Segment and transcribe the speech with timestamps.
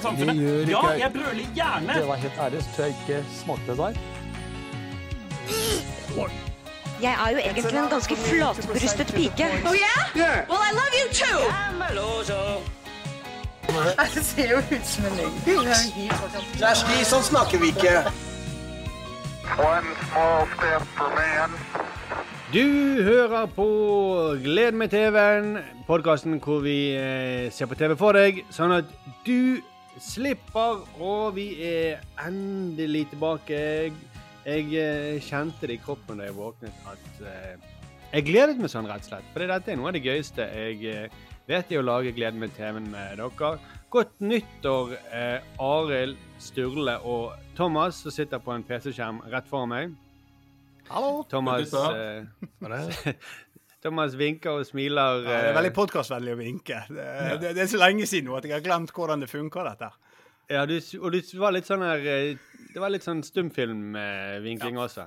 [0.00, 0.68] i samfunnet.
[0.68, 1.98] Ja, jeg brøler gjerne.
[2.00, 3.92] Det var helt ærlig, så tror jeg ikke smakte det der.
[7.02, 9.46] Jeg er jo egentlig en ganske flatbrystet pike.
[9.66, 10.48] Oh yeah?
[10.50, 11.40] Well, I love you too.
[14.14, 15.34] Det ser jo ut som en løgn.
[16.58, 17.94] Kjersti, sånn snakker vi ikke.
[19.62, 21.54] One small step for man.
[22.50, 23.66] Du hører på
[24.42, 28.90] Gled med TV-en, podkasten hvor vi eh, ser på TV for deg, sånn at
[29.26, 29.62] du
[29.98, 30.84] slipper.
[31.00, 33.58] Og vi er endelig tilbake.
[33.58, 33.92] Jeg
[34.40, 37.66] jeg kjente det i kroppen da jeg våknet at eh,
[38.10, 39.26] Jeg gledet meg sånn, rett og slett.
[39.34, 41.18] For dette er noe av det gøyeste jeg eh,
[41.50, 43.52] vet, i å lage glede med TV-en med dere.
[43.92, 49.94] Godt nyttår, eh, Arild, Sturle og Thomas, som sitter på en PC-skjerm rett foran meg.
[50.90, 51.22] Hallo.
[51.30, 52.24] Thomas, eh,
[53.80, 55.22] Thomas vinker og smiler.
[55.22, 56.82] Ja, det er eh, veldig podkastvennlig å vinke.
[56.92, 57.06] Det,
[57.40, 59.88] det, det er så lenge siden nå at jeg har glemt hvordan det funker, dette.
[60.50, 62.32] Ja, du, og du var litt sånn her eh,
[62.74, 65.06] Det var litt sånn stumfilmvinking også.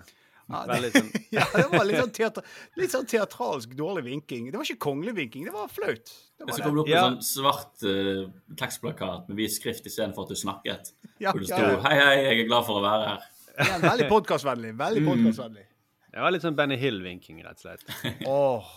[0.52, 2.48] Ja, det, sånn ja, det var litt sånn, teater,
[2.80, 4.50] litt sånn teatralsk dårlig vinking.
[4.52, 6.10] Det var ikke kongelig vinking, det var flaut.
[6.10, 7.04] Det Så var kom det opp Ja.
[7.08, 8.26] en sånn svart uh,
[8.60, 10.92] tekstplakat med vis skrift istedenfor at du snakket.
[11.22, 11.78] Ja, Hvor det sto ja.
[11.86, 13.30] 'Hei, hei, jeg er glad for å være her'.
[13.54, 14.74] Ja, veldig podkastvennlig.
[14.80, 15.68] Veldig podkastvennlig.
[16.14, 17.86] Det var litt sånn Benny Hill-vinking, rett og slett.
[18.30, 18.68] Åh,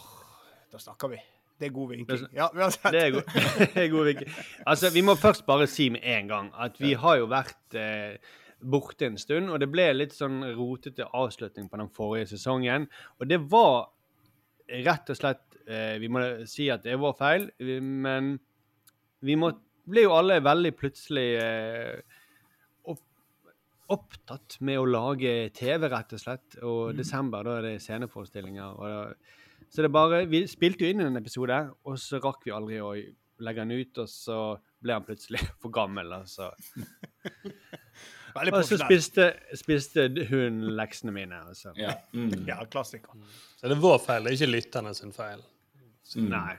[0.72, 1.18] da snakker vi.
[1.56, 2.24] Det er god vinking.
[2.36, 2.88] Ja, uansett.
[2.92, 3.36] Det er god,
[3.74, 4.32] det er god vinking.
[4.68, 8.16] Altså, vi må først bare si med en gang at vi har jo vært eh,
[8.60, 12.88] borte en stund, og det ble litt sånn rotete avslutning på den forrige sesongen.
[13.20, 13.90] Og det var
[14.88, 17.48] rett og slett eh, Vi må si at det vår feil,
[17.84, 18.36] men
[19.24, 19.52] vi må,
[19.88, 22.15] ble jo alle veldig plutselig eh,
[23.92, 26.58] opptatt med å lage TV, rett og slett.
[26.62, 28.80] Og desember, da er det sceneforestillinger.
[28.80, 29.36] Og da,
[29.72, 32.92] så det bare Vi spilte jo inn en episode, og så rakk vi aldri å
[33.44, 34.38] legge den ut, og så
[34.82, 36.12] ble han plutselig for gammel.
[36.20, 36.52] Altså.
[38.36, 41.38] Og så spiste, spiste hun leksene mine.
[41.48, 41.70] Altså.
[41.80, 41.94] Ja.
[42.12, 42.44] Mm.
[42.44, 43.16] Ja, klassiker.
[43.56, 45.40] Så det er vår feil, det er ikke lytterne sin feil.
[46.18, 46.26] Mm.
[46.34, 46.56] Nei.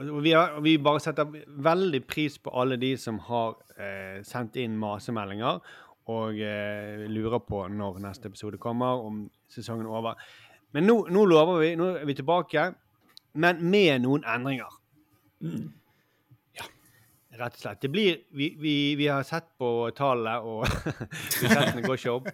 [0.00, 1.28] Og vi, har, vi bare setter
[1.68, 5.60] veldig pris på alle de som har eh, sendt inn masemeldinger
[6.10, 10.24] og eh, lurer på når neste episode kommer, om sesongen er over.
[10.72, 12.70] Men nå, nå lover vi, nå er vi tilbake,
[13.38, 14.80] men med noen endringer.
[15.42, 15.70] Mm.
[17.32, 17.80] Rett og slett.
[17.80, 20.66] Det blir, vi, vi, vi har sett på tallene, og
[21.40, 22.26] budsjettene går ikke opp.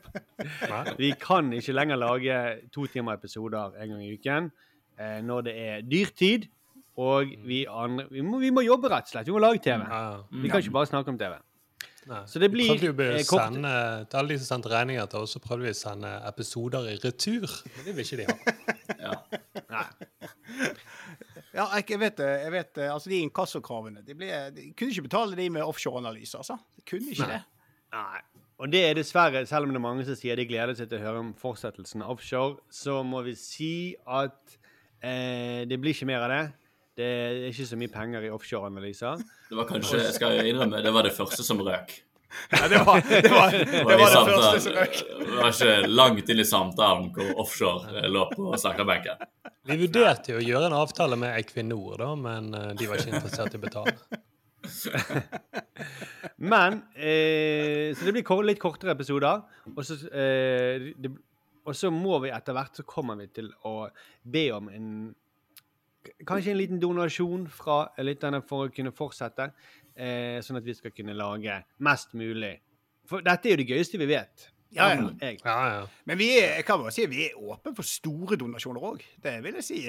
[0.99, 2.39] Vi kan ikke lenger lage
[2.75, 4.49] to timer episoder en gang i uken
[4.99, 6.49] eh, når det er dyrtid.
[6.99, 9.29] Og vi, andre, vi, må, vi må jobbe, rett og slett.
[9.31, 9.85] Vi må lage TV.
[9.87, 10.01] Ja.
[10.35, 11.37] Vi kan ikke bare snakke om TV.
[12.09, 12.23] Nei.
[12.31, 13.73] Så det blir, prøvde jo å eh, kort- sende,
[14.09, 16.95] Til alle de som sendte regninger til oss, så prøvde vi å sende episoder i
[17.03, 17.45] retur.
[17.77, 18.39] Men det vil ikke de ha.
[18.99, 19.13] Ja.
[19.69, 19.85] Nei.
[21.55, 22.29] Ja, jeg, vet det.
[22.45, 22.87] Jeg vet, det.
[22.93, 26.57] altså De inkassokravene de, ble, de kunne ikke betale de med offshoreanalyse, altså.
[26.79, 27.41] De kunne ikke det.
[27.95, 28.21] Nei.
[28.59, 30.99] Og det er dessverre, selv om det er mange som sier de gleder seg til
[30.99, 33.71] å høre om fortsettelsen av offshore, så må vi si
[34.03, 34.57] at
[35.05, 36.41] eh, det blir ikke mer av det.
[36.99, 39.23] Det er ikke så mye penger i offshoreanalyser.
[39.49, 41.95] Det var kanskje, jeg skal innrømme, det var det første som røk.
[42.53, 44.99] Ja, det var det, var, det, var det samtalen- første som røk.
[45.25, 49.25] Det var ikke langt inn i samtalen hvor offshore eh, lå på snakkerbenken.
[49.69, 53.15] Vi vurderte jo å gjøre en avtale med Equinor, da, men eh, de var ikke
[53.17, 53.97] interessert i å betale.
[56.37, 59.41] Men eh, Så det blir litt kortere episoder.
[59.75, 61.13] Og så, eh, det,
[61.69, 63.89] og så må vi etter hvert så kommer vi til å
[64.23, 64.91] be om en
[66.27, 69.51] Kanskje en liten donasjon fra lytterne for å kunne fortsette.
[69.99, 72.55] Eh, sånn at vi skal kunne lage mest mulig.
[73.09, 74.49] For dette er jo det gøyeste vi vet.
[74.77, 75.09] Ja, ja.
[75.43, 75.87] Ja, ja.
[76.07, 79.03] Men vi er, jeg kan bare si, vi er åpne for store donasjoner òg.
[79.25, 79.81] Det vil jeg si.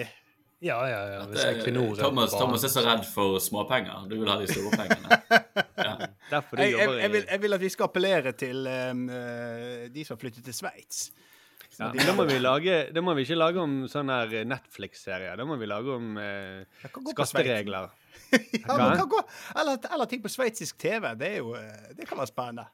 [0.61, 1.19] Ja, ja, ja.
[1.27, 4.07] Hvis Det- Equinor Thomas, Thomas er så redd for småpenger.
[4.09, 5.19] Du vil ha de store pengene.
[5.79, 5.93] Ja.
[6.29, 9.85] Derfor du Jeg, jeg, jeg, vil, jeg vil at vi skal appellere til um, eh,
[9.93, 11.05] de som har flyttet til Sveits.
[11.79, 15.39] Ja, da, må vi lage, da må vi ikke lage om sånn her Netflix-serier.
[15.39, 16.83] Da må vi lage om eh,
[17.15, 17.89] skatteregler.
[18.29, 19.19] Ja, man kan gå,
[19.57, 21.07] eller, eller ting på sveitsisk TV.
[21.17, 22.67] Det, er jo, eh, det kan være spennende.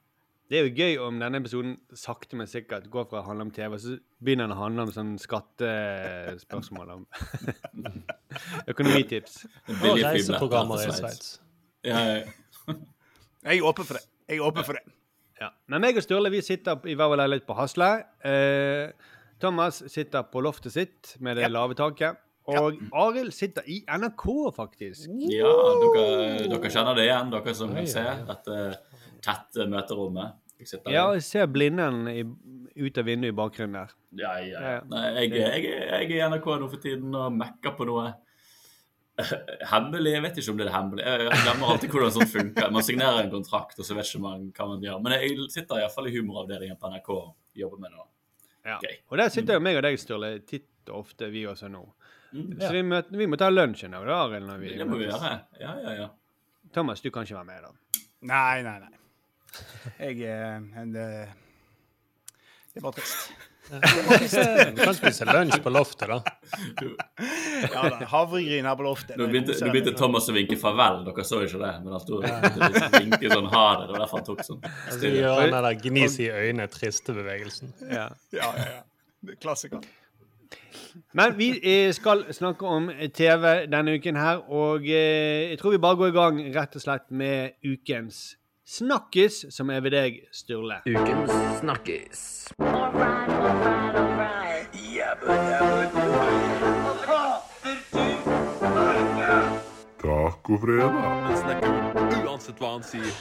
[0.52, 3.54] Det er jo gøy om denne episoden sakte, men sikkert går fra å handle om
[3.56, 6.92] TV, og så begynner den å handle om sånn skattespørsmål.
[6.98, 7.08] om
[8.74, 9.40] Økonomitips.
[9.80, 11.32] Og reiseprogrammer i Sveits.
[11.88, 12.76] Ja, ja.
[13.46, 14.06] Jeg er åpen for det.
[14.28, 14.84] Jeg er åpen for det.
[15.42, 15.50] Ja.
[15.68, 17.90] Men meg og Sturle vi sitter i hver vår leilighet på Hasle.
[18.24, 18.92] Eh,
[19.44, 21.50] Thomas sitter på loftet sitt med det Ja.
[21.52, 22.18] lave taket.
[22.48, 25.10] Og Arild sitter i NRK, faktisk.
[25.34, 25.50] ja
[25.82, 28.58] dere, dere kjenner det igjen, dere som kan se dette
[29.26, 30.36] tette møterommet.
[30.60, 32.22] Jeg Ja, jeg ser blinden i,
[32.86, 33.90] ut av vinduet i bakgrunnen der.
[34.16, 34.72] Ja, ja, Ja.
[34.76, 34.82] ja.
[34.88, 38.14] Nei, jeg, jeg, jeg er i NRK nå for tiden og mekker på noe
[39.72, 40.12] Hemmelig?
[40.12, 41.06] Jeg vet ikke om det er hemmelig.
[41.06, 42.74] Jeg glemmer alltid hvordan sånt funker.
[42.76, 45.00] Man signerer en kontrakt, og så vet ikke man hva man gjør.
[45.06, 48.08] Men jeg sitter iallfall i humoravdelingen på NRK og jobber med det.
[48.66, 48.80] Ja.
[48.82, 48.98] Gøy.
[49.14, 51.86] Og der sitter jo meg og deg, Sturle, titt og ofte, vi også nå.
[52.36, 52.52] Mm.
[52.60, 54.52] Så vi, møter, vi må ta lunsjen dag, da, Arild.
[54.66, 55.34] Det må vi gjøre.
[55.62, 56.12] Ja, ja, ja.
[56.76, 58.02] Thomas, du kan ikke være med, da.
[58.26, 58.92] Nei, nei, nei.
[60.02, 61.36] Jeg er eh,
[62.74, 63.06] Det er bare
[63.70, 66.20] Du kan spise lunsj på loftet, da.
[67.74, 69.18] Ja da, Havregryn her på loftet.
[69.18, 69.96] Nå begynte, nå begynte.
[69.98, 71.02] Thomas å vinke farvel.
[71.08, 72.26] Dere så ikke det, men han sto og
[73.00, 73.88] vinket sånn ha det.
[73.88, 77.74] Det var derfor han tok sånn Altså, ja, den der gnis i øynene, triste bevegelsen.
[77.90, 78.10] Ja.
[78.36, 78.82] Ja, ja, ja.
[79.26, 79.82] Er Klassiker.
[81.18, 85.82] Men vi eh, skal snakke om TV denne uken her, og eh, jeg tror vi
[85.82, 88.36] bare går i gang rett og slett med ukens
[88.68, 90.80] Snakkis, som er ved deg, Sturle.
[90.90, 92.22] Ukens snakkis.
[100.02, 100.98] Tacofredag.
[100.98, 101.70] Han snakker
[102.26, 103.14] uansett hva han sier.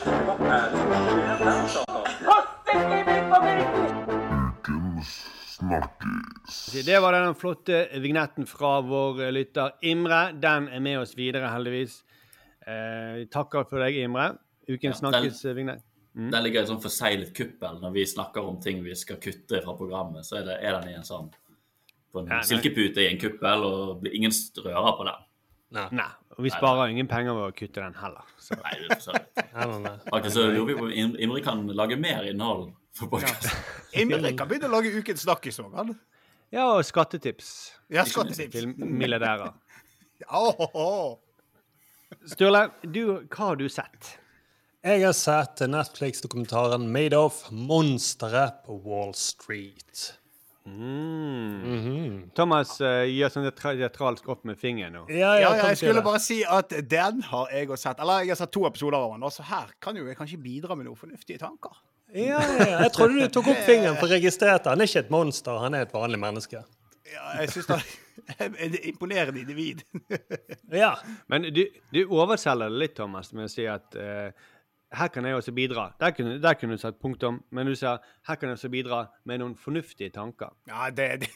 [4.48, 5.12] Ukens
[5.58, 6.56] snakkis.
[6.88, 10.30] Det var den flotte vignetten fra vår lytter Imre.
[10.40, 12.00] Den er med oss videre, heldigvis.
[12.64, 14.32] Eh, takker for deg, Imre.
[14.68, 15.82] Ukens Ja, den- Snakkis-vignett.
[16.14, 19.74] Der ligger en sånn forseglet kuppel når vi snakker om ting vi skal kutte fra
[19.74, 20.22] programmet.
[20.24, 21.30] Så er, det, er den i en sånn
[22.12, 24.30] på en Ja, silkepute i en kuppel, og blir ingen
[24.62, 25.24] rører på den.
[25.74, 26.06] Nei.
[26.38, 28.22] Og vi sparer ingen penger ved å kutte den heller.
[28.38, 28.54] Så.
[28.62, 29.18] Nei, det er for.
[29.42, 29.96] Nei, nei, nei.
[30.12, 33.50] Faktisk så lurer vi på om Imre kan lage mer innhold for podkast.
[34.04, 35.94] Imre kan begynne å lage ukens snakkis òg, han.
[36.54, 38.54] Ja, og skattetips Ja, skattetips.
[38.54, 39.50] til milliardærer.
[40.30, 41.18] oh, oh, åh.
[42.30, 44.14] Sturle, du, hva har du sett?
[44.84, 50.02] Jeg har sett Netflix-dokumentaren 'Made of monsteret på Wall Street.
[50.66, 52.30] Mm.
[52.36, 55.02] Thomas uh, gjør sånn teatra- teatralsk opp med fingeren nå.
[55.12, 58.00] Ja, Ja, ja, jeg skulle bare si at den har jeg også sett.
[58.04, 60.76] Eller jeg har sett to episoder av den, så her kan jo jeg kanskje bidra
[60.76, 61.76] med noen fornuftige tanker.
[62.14, 62.80] Ja, ja.
[62.84, 65.74] Jeg trodde du tok opp fingeren for å registrere Han er ikke et monster, han
[65.74, 66.60] er et vanlig menneske.
[67.12, 67.80] Ja, jeg syns det
[68.38, 69.84] er et imponerende individ.
[70.74, 70.94] Ja.
[71.28, 74.32] Men du, du overselger det litt, Thomas, med å si at eh,
[74.94, 75.92] her kan jeg også bidra.
[76.00, 77.96] Der kunne, der kunne du satt punktum, men du sa
[78.28, 80.52] her kan jeg også bidra med noen fornuftige tanker.
[80.68, 81.28] Ja, det, det.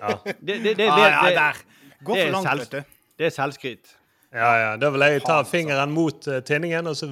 [0.00, 1.62] Ja, Det, det, det, Ah, det, ja, det, der.
[2.04, 2.96] Gå er for langt, vet du.
[3.18, 3.96] det er selvskryt.
[4.32, 4.52] ja.
[4.62, 4.76] ja.
[4.76, 5.50] Da vil jeg ta altså.
[5.50, 7.06] fingeren mot eh, tinningen, og så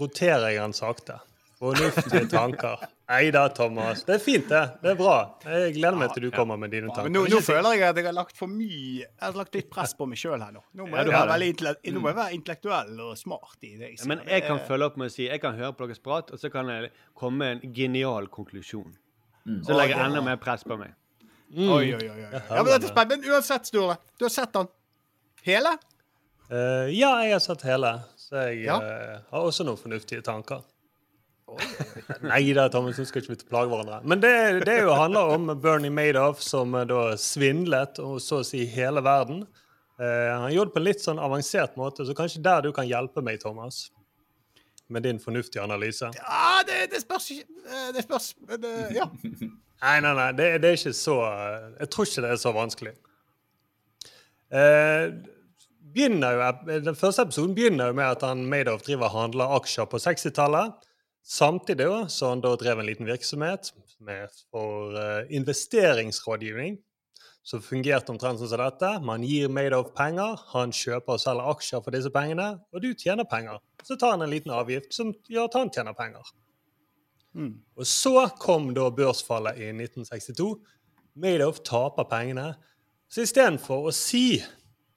[0.00, 1.20] roterer jeg den sakte.
[1.58, 2.82] Fornuftige tanker.
[3.08, 4.00] Nei da, Thomas.
[4.02, 4.60] Det er fint, det.
[4.82, 5.12] Det er bra.
[5.46, 7.06] Jeg gleder meg til du kommer med dine Ja, tanker.
[7.06, 9.68] men nå, nå føler jeg at jeg har lagt for mye Jeg har lagt litt
[9.70, 10.62] press på meg sjøl her nå.
[10.74, 13.92] Nå må, Ja, jeg være veldig nå må jeg være intellektuell og smart i det.
[13.92, 14.08] jeg sier.
[14.10, 16.38] Men jeg kan følge opp med å si jeg kan høre på deres prat, og
[16.42, 18.90] så kan jeg komme med en genial konklusjon.
[19.46, 19.62] Mm.
[19.62, 20.90] Så legger jeg enda mer press på meg.
[21.54, 22.10] Oi, oi, oi.
[22.10, 22.30] oi.
[22.50, 23.22] Ja, men dette er spennende.
[23.22, 24.66] Men uansett, Sture, du har sett den
[25.46, 25.76] hele?
[26.50, 28.80] Uh, ja, jeg har sett hele, så jeg Ja.
[28.82, 30.64] eh, har også noen fornuftige tanker.
[32.26, 34.00] Nei da, Thomas, nå skal ikke vi plage hverandre.
[34.08, 34.32] Men det,
[34.66, 39.44] det jo handler om Bernie Madoff, som da svindlet og så å si hele verden.
[40.00, 42.88] Eh, han gjorde det på en litt sånn avansert måte, så kanskje der du kan
[42.88, 43.86] hjelpe meg, Thomas.
[44.92, 46.10] Med din fornuftige analyse.
[46.14, 49.08] Ja, det, det spørs eh, Det spørs men, eh, Ja.
[49.76, 51.14] Nei, nei, nei, det, det er ikke så
[51.76, 52.92] Jeg tror ikke det er så vanskelig.
[54.56, 55.10] Eh,
[55.96, 56.06] jo,
[56.86, 60.85] den første episoden begynner jo med at han Madoff driver og handler aksjer på 60-tallet.
[61.26, 66.78] Samtidig så han da drev en liten virksomhet med, for uh, investeringsrådgivning.
[67.46, 68.88] Som fungerte omtrent sånn som dette.
[69.06, 73.26] Man gir Madoff penger, han kjøper og selger aksjer for disse pengene, og du tjener
[73.30, 73.60] penger.
[73.86, 76.32] Så tar han en liten avgift som gjør at han tjener penger.
[77.78, 80.48] Og så kom da børsfallet i 1962.
[81.22, 82.48] Madoff taper pengene.
[83.06, 84.42] Så istedenfor å si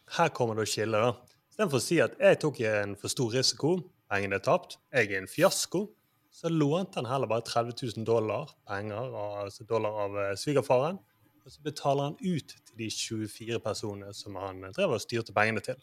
[0.09, 1.11] Her kommer det å skille, da.
[1.53, 3.75] Istedenfor å si at jeg tok en for stor risiko,
[4.09, 5.83] pengene er tapt, jeg er en fiasko,
[6.31, 10.99] så lånte han heller bare 30 000 dollar, penger, altså dollar av eh, svigerfaren.
[11.45, 15.63] Og så betaler han ut til de 24 personene som han drev og styrte pengene
[15.65, 15.79] til.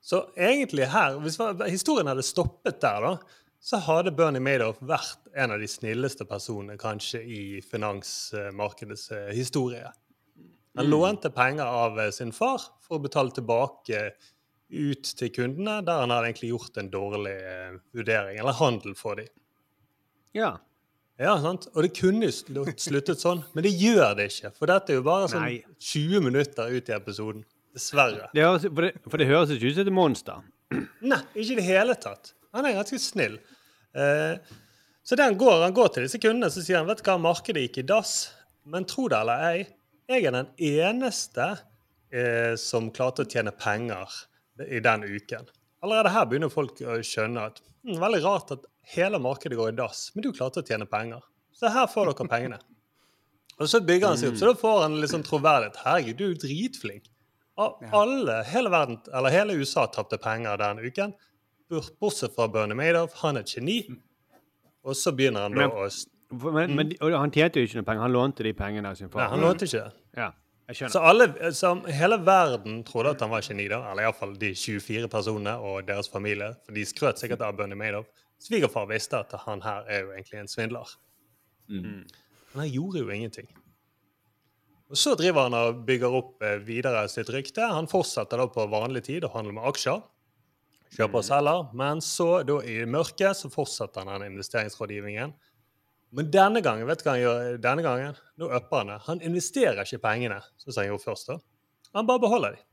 [0.00, 1.38] Så egentlig her, hvis
[1.68, 6.78] historien hadde stoppet der, da, så hadde Bernie Madoff vært en av de snilleste personene
[6.80, 9.90] kanskje i finansmarkedets eh, historie.
[10.78, 14.06] Han lånte penger av eh, sin far for å betale tilbake
[14.70, 19.20] ut til kundene, der han hadde egentlig gjort en dårlig eh, vurdering, eller handel for
[19.20, 19.30] dem.
[20.36, 20.56] Ja.
[21.20, 21.66] Ja, sant?
[21.74, 24.54] Og det kunne jo sluttet sånn, men det gjør det ikke.
[24.56, 25.58] For dette er jo bare sånn Nei.
[25.90, 27.44] 20 minutter ut i episoden.
[27.76, 28.30] Dessverre.
[28.34, 30.46] Det høres, for, det, for det høres ikke ut som et monster.
[31.04, 32.32] Nei, ikke i det hele tatt.
[32.56, 33.36] Han er ganske snill.
[33.94, 34.56] Eh,
[35.06, 37.66] så den går, han går til disse kundene så sier han, vet du hva, markedet
[37.66, 38.14] gikk i dass.
[38.70, 39.68] Men tro det eller ei,
[40.10, 41.46] jeg er den eneste
[42.10, 44.16] eh, som klarte å tjene penger
[44.68, 45.46] i den uken.
[45.82, 49.76] Allerede her begynner folk å skjønne at hm, veldig rart at hele markedet går i
[49.78, 51.22] dass, men du klarte å tjene penger.
[51.56, 52.58] Så her får dere pengene.
[53.60, 55.80] Og så bygger han seg opp, så da får han litt sånn troverdighet.
[55.84, 57.08] Herregud, du er jo dritflink.
[57.92, 61.12] Alle, hele verden, eller hele USA tapte penger den uken,
[61.68, 63.18] bort- bortsett fra Bernie Madoff.
[63.20, 63.82] Han er et geni.
[64.84, 65.88] Og så begynner han da å
[66.54, 68.02] Men, men, og han tjente jo ikke noe penger.
[68.06, 69.92] Han lånte de pengene av sin Nei, han lånte ikke det.
[70.16, 70.30] Ja.
[70.76, 73.80] Så alle, så hele verden trodde at han var geni, da.
[73.90, 76.52] Eller iallfall de 24 personene og deres familie.
[76.66, 78.10] For de skrøt sikkert av Bernie Madoff.
[78.40, 80.94] Svigerfar visste at han her er jo egentlig en svindler.
[81.68, 82.06] Mm.
[82.52, 83.50] Men han gjorde jo ingenting.
[84.90, 87.62] Og så driver han og bygger opp eh, videre sitt rykte.
[87.62, 90.00] Han fortsetter da på vanlig tid å handle med aksjer.
[90.96, 91.68] Kjøper og selger.
[91.78, 95.36] Men så, da i mørket, så fortsetter han den investeringsrådgivningen.
[96.10, 98.18] Men denne gangen, vet du hva han gjør denne gangen?
[98.40, 98.98] Nå upper han det.
[99.06, 101.30] Han investerer ikke pengene, som han gjorde først.
[101.30, 101.38] da.
[101.94, 102.66] Han bare beholder dem.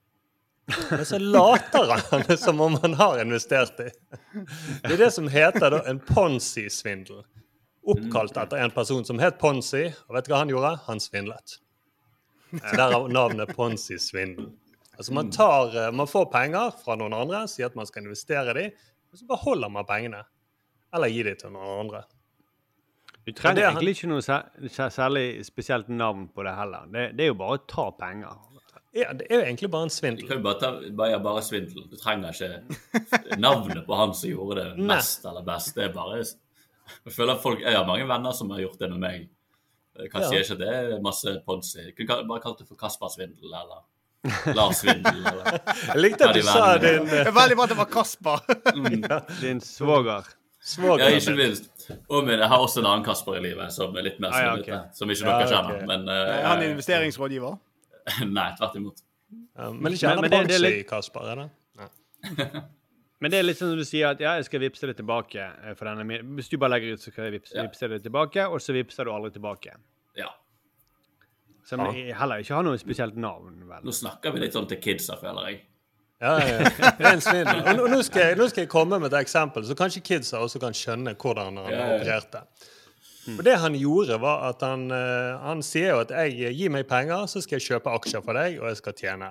[0.89, 3.89] Men så later han som om han har investert dem.
[4.84, 7.22] Det er det som heter da en Ponzi-svindel.
[7.88, 9.86] Oppkalt etter en person som het Ponzi.
[10.10, 10.74] Og vet du hva han gjorde?
[10.89, 11.60] Han svindlet.
[12.51, 14.50] Så Derav navnet Ponzi-svindel.
[14.98, 18.56] Altså man, tar, eh, man får penger fra noen andre, sier at man skal investere
[18.58, 18.72] dem,
[19.13, 20.24] og så beholder man pengene.
[20.89, 22.01] Eller gir dem til noen andre.
[23.27, 26.86] Du trenger er han- egentlig ikke noe sær- sær- særlig spesielt navn på det heller.
[26.93, 28.38] Det, det er jo bare å ta penger.
[28.96, 30.27] Ja, det er jo egentlig bare en Du svindel.
[30.29, 31.84] kan jo bare, ta, bare, bare svindel.
[31.91, 34.88] Du trenger ikke navnet på han som gjorde det Nei.
[34.96, 35.75] mest eller best.
[35.75, 39.00] Det er bare Jeg føler folk, jeg har mange venner som har gjort det med
[39.03, 39.27] meg.
[40.00, 40.39] Jeg kan Ja.
[40.39, 41.91] ikke det er masse Ponzi.
[41.98, 43.84] Kunne bare kalt det for Kasper-svindel eller
[44.55, 45.19] Lars-svindel.
[45.27, 45.60] Eller.
[45.93, 48.39] Jeg likte at du sa din Det veldig bra at det var Kasper.
[49.41, 50.24] Din svoger.
[50.63, 51.00] svoger.
[51.03, 51.69] Ja, ikke minst.
[52.10, 54.41] Og men jeg har også en annen Kasper i livet som er litt mer Ah,
[54.44, 54.79] ja, okay.
[54.94, 55.75] Som ikke Ja, dere kjenner.
[55.75, 55.86] Okay.
[55.88, 57.60] Men Han er investeringsrådgiver.
[58.38, 59.01] Nei, tvert imot.
[59.58, 61.50] Ja, men Men- men det- det er litt- Kasper, er det?
[63.20, 65.41] Men det er litt sånn som du sier at ja, jeg skal vippse det tilbake.
[65.41, 67.63] eh, For denne, min- hvis du bare legger ut, så skal jeg vippse, Ja.
[67.65, 69.74] vippse det tilbake, og så vippser du aldri tilbake.
[70.15, 70.29] Ja.
[71.65, 73.82] Som heller ikke har noe spesielt navn, vel.
[73.84, 75.62] Nå snakker vi litt sånn til kidsa, føler jeg.
[76.21, 77.12] Ja, ja, ja.
[77.21, 77.59] Svindel.
[77.77, 80.62] Og nå- skal, jeg, nå skal jeg komme med et eksempel, så kanskje kidsa også
[80.63, 82.41] kan skjønne hvordan han opererte.
[83.27, 86.88] For det han gjorde, var at han, eh, han sier jo at jeg gir meg
[86.89, 89.29] penger, så skal jeg kjøpe aksjer for deg, og jeg skal tjene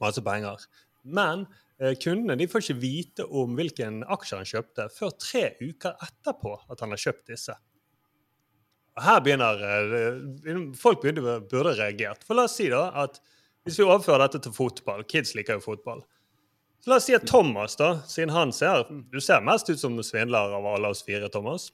[0.00, 0.62] masse penger.
[1.04, 1.42] Men
[1.82, 6.54] eh, kundene de får ikke vite om hvilken aksjer han kjøpte, før tre uker etterpå
[6.70, 7.58] at han har kjøpt disse.
[8.94, 12.22] Og her begynner eh, Folk burde, burde reagert.
[12.24, 13.18] For la oss si da at
[13.64, 16.02] hvis vi overfører dette til fotball Kids liker jo fotball.
[16.84, 19.96] Så la oss si at Thomas, da, siden han ser Du ser mest ut som
[20.04, 21.70] svindler av alle oss fire, Thomas.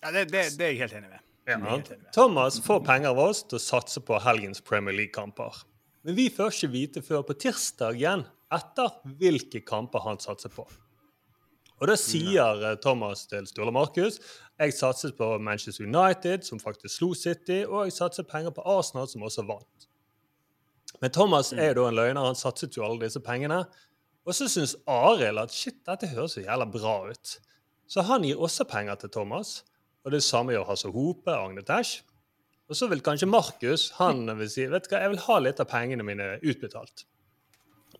[0.00, 1.22] Ja, det, det, det er jeg helt enig med.
[1.46, 1.58] Ja.
[1.60, 2.12] helt enig med.
[2.16, 5.60] Thomas får penger av oss til å satse på helgens Premier League-kamper.
[6.08, 8.24] Men vi får ikke vite før på tirsdag igjen
[8.54, 10.64] etter hvilke kamper han satser på.
[11.76, 14.20] Og da sier eh, Thomas til Sturle Markus
[14.56, 19.08] jeg satset på Manchester United, som faktisk slo City, og jeg satset penger på Arsenal,
[19.10, 19.88] som også vant.
[21.02, 22.24] Men Thomas er jo da en løgner.
[22.24, 23.64] Han satset jo alle disse pengene.
[24.26, 27.36] Og så syns Arild at shit, dette høres så jævla bra ut.
[27.86, 29.60] Så han gir også penger til Thomas.
[30.06, 32.02] Og det samme gjør Hasse Hope, Agne Tesh.
[32.66, 35.60] Og så vil kanskje Markus han vil si vet du hva, jeg vil ha litt
[35.62, 37.04] av pengene mine utbetalt.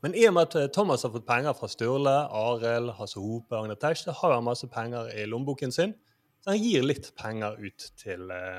[0.03, 3.55] Men i og med at eh, Thomas har fått penger fra Sturle, Arild, Hasse Hope,
[3.57, 5.95] Agne Tesh, så har han masse penger i lommeboken sin.
[6.43, 8.59] Så han gir litt penger ut til eh,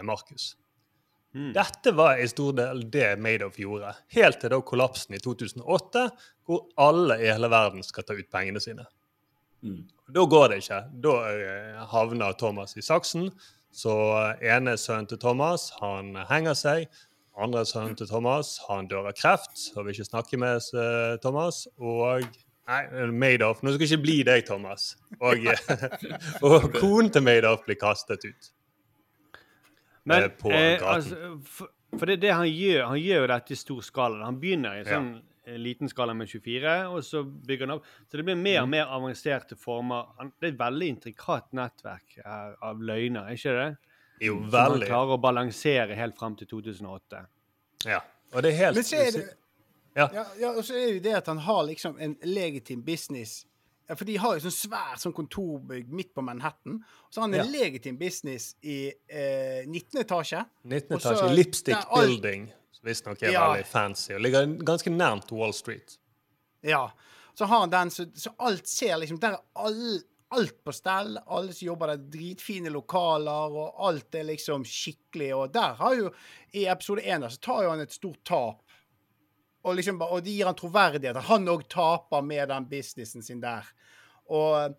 [1.37, 1.53] Markus.
[1.57, 6.05] Dette var i stor del det Madoff gjorde, helt til da kollapsen i 2008,
[6.47, 8.87] hvor alle i hele verden skal ta ut pengene sine.
[9.61, 9.83] Mm.
[10.13, 10.81] Da går det ikke.
[11.03, 13.29] Da eh, havner Thomas i saksen.
[13.73, 16.87] Så eh, ene sønnen til Thomas han henger seg.
[17.37, 21.65] Andre sønnen til Thomas han dør av kreft og vil ikke snakke med eh, Thomas.
[21.77, 22.27] Og
[22.67, 22.81] Nei,
[23.15, 23.61] Madoff.
[23.63, 24.89] Nå skal ikke bli deg, Thomas.
[25.23, 25.45] Og,
[26.47, 28.49] og konen til Madoff blir kastet ut.
[30.07, 30.87] Men eh, på eh, gaten.
[30.93, 32.83] altså, for, for det er det han gjør.
[32.91, 34.21] Han gjør jo dette i stor skala.
[34.25, 35.57] Han begynner i sånn ja.
[35.63, 37.89] liten skala med 24, og så bygger han opp.
[38.07, 40.13] Så det blir mer og mer avanserte former.
[40.37, 43.69] Det er et veldig intrikat nettverk her av løgner, ikke det?
[44.19, 44.51] Jo, veldig.
[44.51, 47.25] Som han klarer å balansere helt fram til 2008.
[47.85, 48.01] Ja.
[48.33, 49.27] Og det er helt Men så er det
[49.97, 50.09] Ja.
[50.13, 53.46] ja, ja, og så er det jo det at han har liksom en legitim business.
[53.89, 56.81] Ja, for de har jo sånn svært sånn kontorbygg midt på Manhattan.
[56.83, 57.59] Og så har han en Ja.
[57.63, 60.01] legitim business i eh, 19.
[60.03, 60.45] etasje.
[60.65, 60.95] 19.
[60.95, 63.53] Og så- etasje, Lipstick alt- Building, som visstnok er Ja.
[63.53, 65.97] veldig fancy, og ligger ganske nærmt Wall Street.
[66.63, 66.89] Ja.
[67.35, 70.01] Så har han den, så, så alt ser liksom Der er all,
[70.31, 71.17] alt på stell.
[71.27, 75.33] Alle som jobber der, dritfine lokaler, og alt er liksom skikkelig.
[75.35, 76.11] Og der har jo,
[76.53, 78.61] i episode én, så tar jo han et stort tap.
[79.67, 81.19] Og, liksom, og de gir han troverdighet.
[81.29, 83.67] Han òg taper med den businessen sin der.
[84.33, 84.73] Og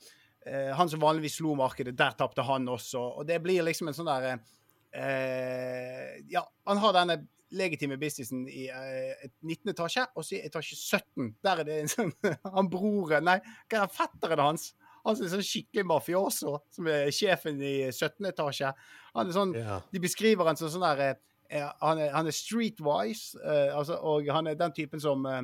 [0.46, 3.02] eh, han som vanligvis slo markedet, der tapte han også.
[3.20, 7.20] Og det blir liksom en sånn der eh, Ja, han har denne
[7.56, 9.72] legitime businessen i eh, 19.
[9.72, 11.30] etasje, og så i etasje 17.
[11.44, 12.12] Der er det en sånn
[12.56, 13.38] Han broren Nei,
[13.70, 14.72] hva er fetteren hans?
[15.06, 18.28] Han som er sånn skikkelig mafioso, som er sjefen i 17.
[18.32, 18.74] etasje.
[19.14, 19.80] Han er sånn Ja.
[19.92, 21.16] De beskriver han som sånn der eh,
[21.50, 25.42] han, er, han er streetwise, eh, altså, og han er den typen som eh,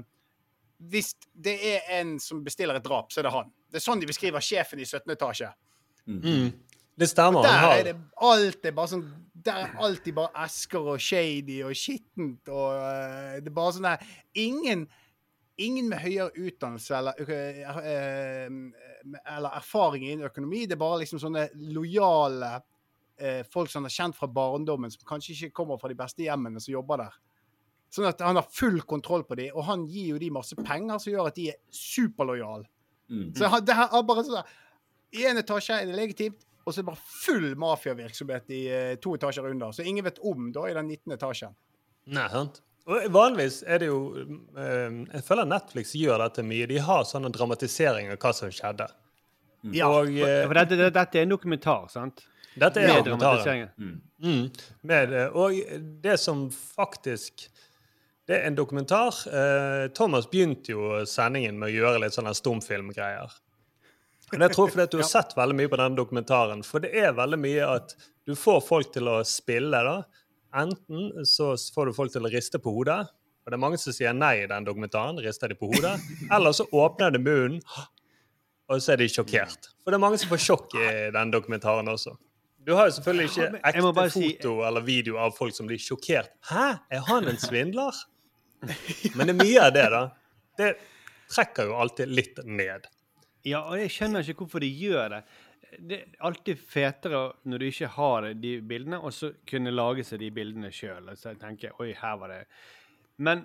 [0.91, 3.53] Hvis det er en som bestiller et drap, så er det han.
[3.71, 5.15] Det er sånn de beskriver sjefen i 17.
[5.15, 5.49] etasje.
[6.07, 6.51] Mm.
[6.95, 7.43] Det stemmer.
[7.43, 9.07] Der er det alt er bare sånn
[9.45, 13.89] Der er alltid bare esker og shady og skittent og uh, Det er bare sånn
[13.89, 14.05] der
[14.45, 14.85] Ingen
[15.65, 20.65] Ingen med høyere utdannelse eller, uh, uh, eller erfaring innen økonomi.
[20.67, 21.45] Det er bare liksom sånne
[21.75, 22.65] lojale eh,
[23.51, 26.59] folk som han har kjent fra barndommen, som kanskje ikke kommer fra de beste hjemmene,
[26.61, 27.19] som jobber der.
[27.95, 30.99] Sånn at han har full kontroll på dem, og han gir jo de masse penger
[30.99, 32.67] som gjør at de er superlojale.
[33.13, 33.29] Mm.
[33.39, 34.53] Så han, det her er bare sånn
[35.15, 38.95] I én etasje er det legitimt, og så er det bare full mafiavirksomhet i eh,
[39.05, 39.75] to etasjer under.
[39.77, 41.15] Så ingen vet om da i den 19.
[41.15, 41.55] etasjen.
[42.17, 42.63] Nei, sant.
[42.85, 46.67] Og vanligvis er det jo eh, Jeg føler Netflix gjør dette mye.
[46.69, 48.89] De har sånne dramatiseringer av hva som skjedde.
[49.73, 49.89] Ja.
[49.89, 52.27] Og eh, For dette, dette er en dokumentar, sant?
[52.61, 53.69] Dette er dokumentaren.
[53.79, 53.95] Mm.
[54.25, 54.45] Mm,
[54.87, 55.59] med, og
[56.03, 57.49] det som faktisk
[58.25, 59.13] Det er en dokumentar.
[59.29, 63.35] Eh, Thomas begynte jo sendingen med å gjøre litt sånne stumfilmgreier.
[64.33, 66.63] Men jeg tror fordi at du har sett veldig mye på denne dokumentaren.
[66.65, 67.93] For det er veldig mye at
[68.25, 69.83] du får folk til å spille.
[69.85, 69.99] da.
[70.57, 73.03] Enten så får du folk til å riste på hodet,
[73.45, 75.21] og det er mange som sier nei i den dokumentaren.
[75.21, 75.99] rister de på hodet,
[76.35, 77.61] Eller så åpner de munnen,
[78.71, 79.69] og så er de sjokkert.
[79.83, 82.15] For det er mange som får sjokk i den dokumentaren også.
[82.65, 86.31] Du har jo selvfølgelig ikke ekte foto si- eller video av folk som blir sjokkert.
[86.49, 87.95] Hæ, er han en svindler?
[89.15, 90.03] Men det er mye av det, da.
[90.57, 90.71] Det
[91.29, 92.87] trekker jo alltid litt ned.
[93.45, 95.23] Ja, og jeg skjønner ikke hvorfor de gjør det.
[95.75, 100.23] Det er alltid fetere når du ikke har de bildene, og så kunne lage seg
[100.23, 101.11] de bildene sjøl.
[101.19, 102.43] Så jeg tenker oi, her var det
[103.19, 103.45] Men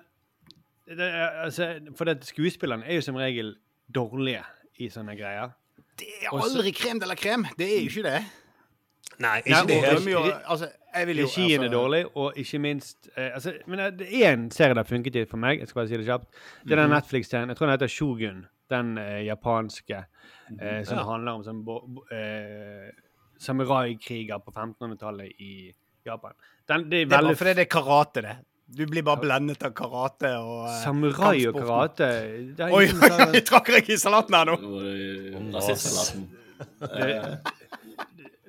[0.87, 1.67] det er, altså,
[1.97, 3.55] For det, skuespillerne er jo som regel
[3.93, 4.45] dårlige
[4.79, 5.51] i sånne greier.
[5.99, 7.43] Det er aldri krem de la krem.
[7.57, 8.21] Det er jo ikke det.
[9.19, 9.77] Nei, Nei, ikke det.
[9.83, 13.53] Det mye- altså, jeg vil jo, Regien er altså- dårlig, og ikke minst eh, altså,
[13.67, 15.59] Men eh, det er en serie der funket i for meg.
[15.59, 16.29] Jeg skal bare si det kjapt.
[16.65, 17.49] Det er den Netflix-serien.
[17.49, 18.45] Jeg tror den heter Shogun.
[18.69, 20.05] Den eh, japanske.
[20.61, 21.03] Eh, som Ja.
[21.03, 21.65] handler om sånn
[22.15, 22.91] eh,
[23.39, 25.73] samuraikriger på 1500-tallet i
[26.05, 26.31] Japan.
[26.67, 28.37] Den, det er Det er bare fordi det er karate, det.
[28.77, 32.09] Du blir bare blendet av karate og eh, Samurai og karate
[32.55, 34.57] det er Oi, oi, oi, trakk jeg i salaten her nå?
[35.49, 35.59] Nå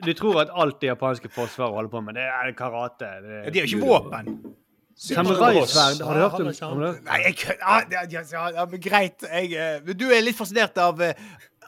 [0.04, 3.10] det Du tror at alt det japanske forsvaret holder på med, det er karate.
[3.22, 4.56] Det, De har ikke våpen.
[5.00, 7.86] Samuraisverd, har du hørt om om hørt- Nei, jeg kødder.
[7.92, 9.22] Ja, ja, ja, men greit.
[9.32, 11.14] Jeg, eh, du er litt fascinert av eh,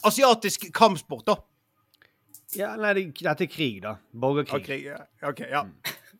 [0.04, 1.36] asiatisk kampsport, da.
[2.56, 3.94] Ja, nei, det, dette er krig, da.
[4.12, 4.60] Borgerkrig.
[4.60, 4.98] Okay, ja.
[5.28, 5.62] ok, ja.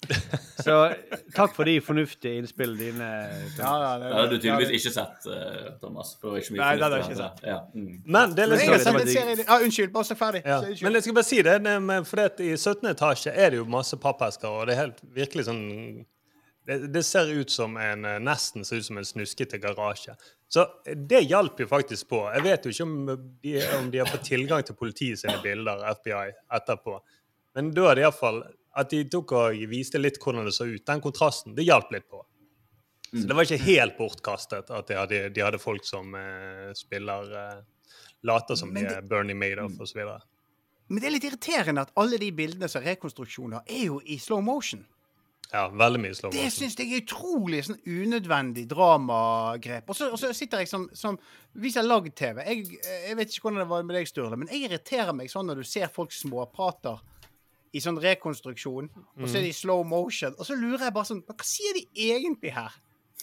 [0.65, 0.77] Så
[1.35, 3.09] takk for de fornuftige innspillene dine.
[3.59, 6.15] ja, ja det, har hadde du tydeligvis ikke sett, eh, Thomas.
[6.21, 7.43] For ikke mye Nei, det hadde jeg ikke sett.
[7.47, 7.59] Ja.
[7.75, 7.91] Mm.
[8.17, 9.13] Men det er litt jeg har sånn digg.
[9.15, 9.93] serie Ja, unnskyld.
[9.95, 10.43] Bare snakk ferdig.
[10.47, 10.61] Ja.
[10.63, 10.87] Så.
[10.87, 11.59] Men jeg skal bare si det,
[12.11, 12.89] for det at i 17.
[12.93, 15.63] etasje er det jo masse pappesker, og det er helt virkelig sånn
[16.67, 20.15] det, det ser ut som en eh, nesten ser ut som en snuskete garasje.
[20.53, 20.67] Så
[21.09, 22.21] det hjalp jo faktisk på.
[22.37, 22.99] Jeg vet jo ikke om
[23.43, 27.01] de, om de har fått tilgang til politiet sine bilder, FBI, etterpå.
[27.57, 30.85] Men da er det iallfall at de tok og viste litt hvordan det så ut.
[30.87, 32.23] Den kontrasten, det hjalp litt på.
[33.13, 37.35] Så det var ikke helt bortkastet at de hadde, de hadde folk som eh, spiller
[37.37, 37.59] eh,
[38.23, 39.99] Later som det, de er Bernie Madoff osv.
[40.89, 44.17] Men det er litt irriterende at alle de bildene som er rekonstruksjoner, er jo i
[44.23, 44.85] slow motion.
[45.51, 46.47] Ja, veldig mye slow motion.
[46.47, 49.91] Det syns jeg er utrolig sånn unødvendig dramagrep.
[49.91, 51.19] Og så, sitter jeg som, som
[51.53, 52.41] Vi som har lagd TV.
[52.47, 55.51] Jeg, jeg vet ikke hvordan det var med deg, Sturle, men jeg irriterer meg sånn
[55.51, 57.03] når du ser folk småprater
[57.73, 61.09] i sånn rekonstruksjon, og så er de i slow motion, og så lurer jeg bare
[61.09, 62.75] sånn Hva sier de egentlig her?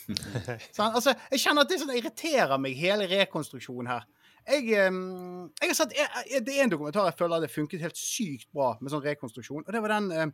[0.76, 4.08] sånn, altså, jeg kjenner at det sånn irriterer meg, hele rekonstruksjonen her.
[4.50, 8.00] Jeg, um, jeg har sett, jeg, Det er en dokumentar jeg føler det funket helt
[8.00, 9.66] sykt bra med sånn rekonstruksjon.
[9.66, 10.32] Og det var den uh,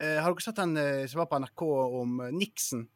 [0.00, 1.64] Har dere sett den uh, som var på NRK
[2.00, 2.86] om eh, Nixon?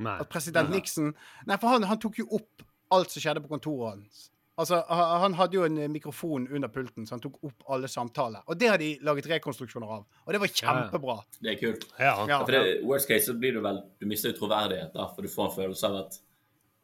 [0.00, 0.16] Nei.
[0.22, 1.10] At president Nixon
[1.48, 4.30] Nei, for han, han tok jo opp alt som skjedde på kontoret hans.
[4.58, 8.42] Altså, Han hadde jo en eh, mikrofon under pulten, så han tok opp alle samtaler.
[8.46, 10.02] Og det har de laget rekonstruksjoner av.
[10.26, 11.16] Og det var kjempebra.
[11.40, 11.86] Det er kult.
[11.98, 12.14] Ja.
[12.28, 12.40] Ja.
[12.42, 15.32] For det, worst case så blir du vel Du mister jo troverdighet, da, for du
[15.32, 16.18] får en følelse av at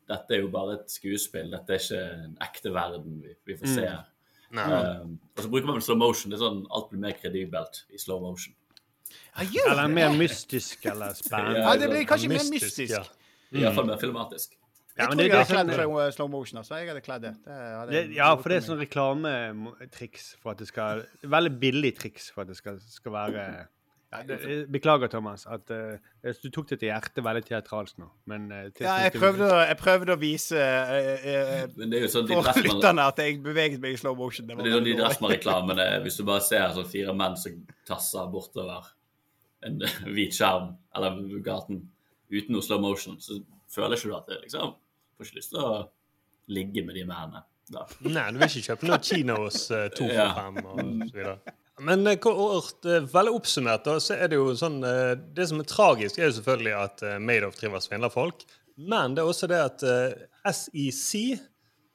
[0.07, 1.50] dette er jo bare et skuespill.
[1.50, 3.88] Dette er ikke en ekte verden vi, vi får se.
[4.55, 4.61] Mm.
[4.62, 6.31] Um, og så bruker man slow motion.
[6.31, 8.55] Det er sånn Alt blir mer kredibelt i slow motion.
[9.37, 11.64] Eller mer mystisk eller spennende.
[11.66, 12.94] Ja, det blir kanskje mer Mystisk, mystisk.
[12.94, 13.61] ja.
[13.61, 14.57] Iallfall mer filmatisk.
[14.96, 16.59] Ja, Jeg men tror det- jeg det hadde kledd sånn- slow, slow motion.
[16.59, 16.74] altså.
[16.80, 17.35] Jeg hadde kledd det.
[17.44, 21.96] det, hadde Det, ja, for det er sånn reklametriks for at det skal Veldig billig
[21.98, 23.66] triks for at det skal, skal være
[24.12, 28.46] ja, det, Beklager, Thomas, at uh, du tok det til hjertet veldig teatralsk nå, men
[28.52, 32.62] uh, til Ja, jeg prøvde, jeg prøvde å vise uh, Men det jo sånn for
[32.62, 34.46] lytterne at jeg beveget meg i slow motion.
[34.46, 34.94] Det det er sånn de.
[35.02, 38.87] Dressmann-reklamene Hvis du bare ser sånn fire menn som tasser bortover
[39.66, 39.78] en
[40.14, 41.82] hvit skjerm eller gaten
[42.30, 44.74] uten noe slow motion, så føler ikke du at det liksom
[45.16, 45.70] Får ikke lyst til å
[46.52, 47.42] ligge med de mennene.
[47.72, 47.87] da.
[48.07, 50.26] Nei, du vil ikke kjøpe noe Kino uh, to for Ja.
[50.37, 51.38] fem og så videre.
[51.87, 55.59] Men eh, kort, eh, veldig oppsummert, da, så er det jo sånn eh, Det som
[55.61, 58.44] er tragisk, er jo selvfølgelig at Madoff driver og svindler folk.
[58.76, 60.14] Men det er også det at eh,
[60.52, 61.40] SEC,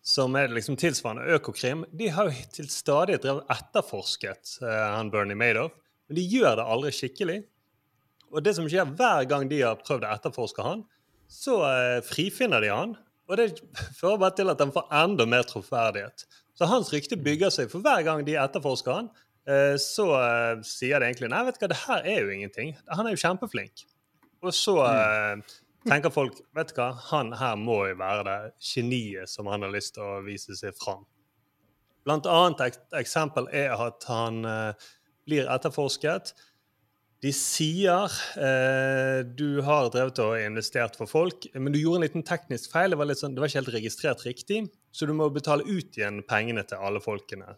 [0.06, 5.38] som er liksom tilsvarende Økokrim, de har jo til stadighet drevet etterforsket eh, han Bernie
[5.40, 5.74] Madoff.
[6.10, 7.40] Men de gjør det aldri skikkelig.
[8.32, 10.86] Og det som skjer hver gang de har prøvd å etterforske han,
[11.32, 12.94] så eh, frifinner de han.
[13.32, 13.62] Og det
[13.96, 16.26] fører bare til at han får enda mer troferdighet.
[16.58, 19.08] Så hans rykte bygger seg, for hver gang de etterforsker han,
[19.48, 22.76] eh, så eh, sier de egentlig nei, vet du hva, det her er jo ingenting.
[22.92, 23.86] Han er jo kjempeflink.
[24.42, 25.46] Og så mm.
[25.88, 28.38] tenker folk vet du hva, han her må jo være det
[28.74, 31.08] geniet som han har lyst til å vise seg fram.
[32.04, 34.88] Blant annet et eksempel er at han eh,
[35.30, 36.34] blir etterforsket.
[37.22, 42.26] De sier eh, du har drevet og investert for folk, men du gjorde en liten
[42.26, 42.96] teknisk feil.
[42.96, 46.24] Det var, sånn, det var ikke helt registrert riktig, så du må betale ut igjen
[46.26, 47.54] pengene til alle folkene.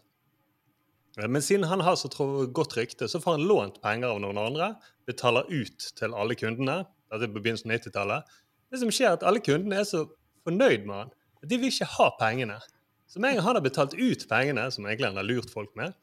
[1.16, 2.12] Eh, Men siden han har så
[2.52, 4.74] godt rykte, så får han lånt penger av noen andre.
[5.08, 6.82] Betaler ut til alle kundene.
[7.08, 8.38] Dette er på begynnelsen av 90-tallet.
[8.68, 10.04] Det som skjer, er at alle kundene er så
[10.44, 11.18] fornøyd med han.
[11.40, 12.60] at De vil ikke ha pengene.
[13.08, 15.72] Så med en gang han har betalt ut pengene, som egentlig han har lurt folk
[15.78, 15.96] med,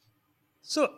[0.62, 0.88] så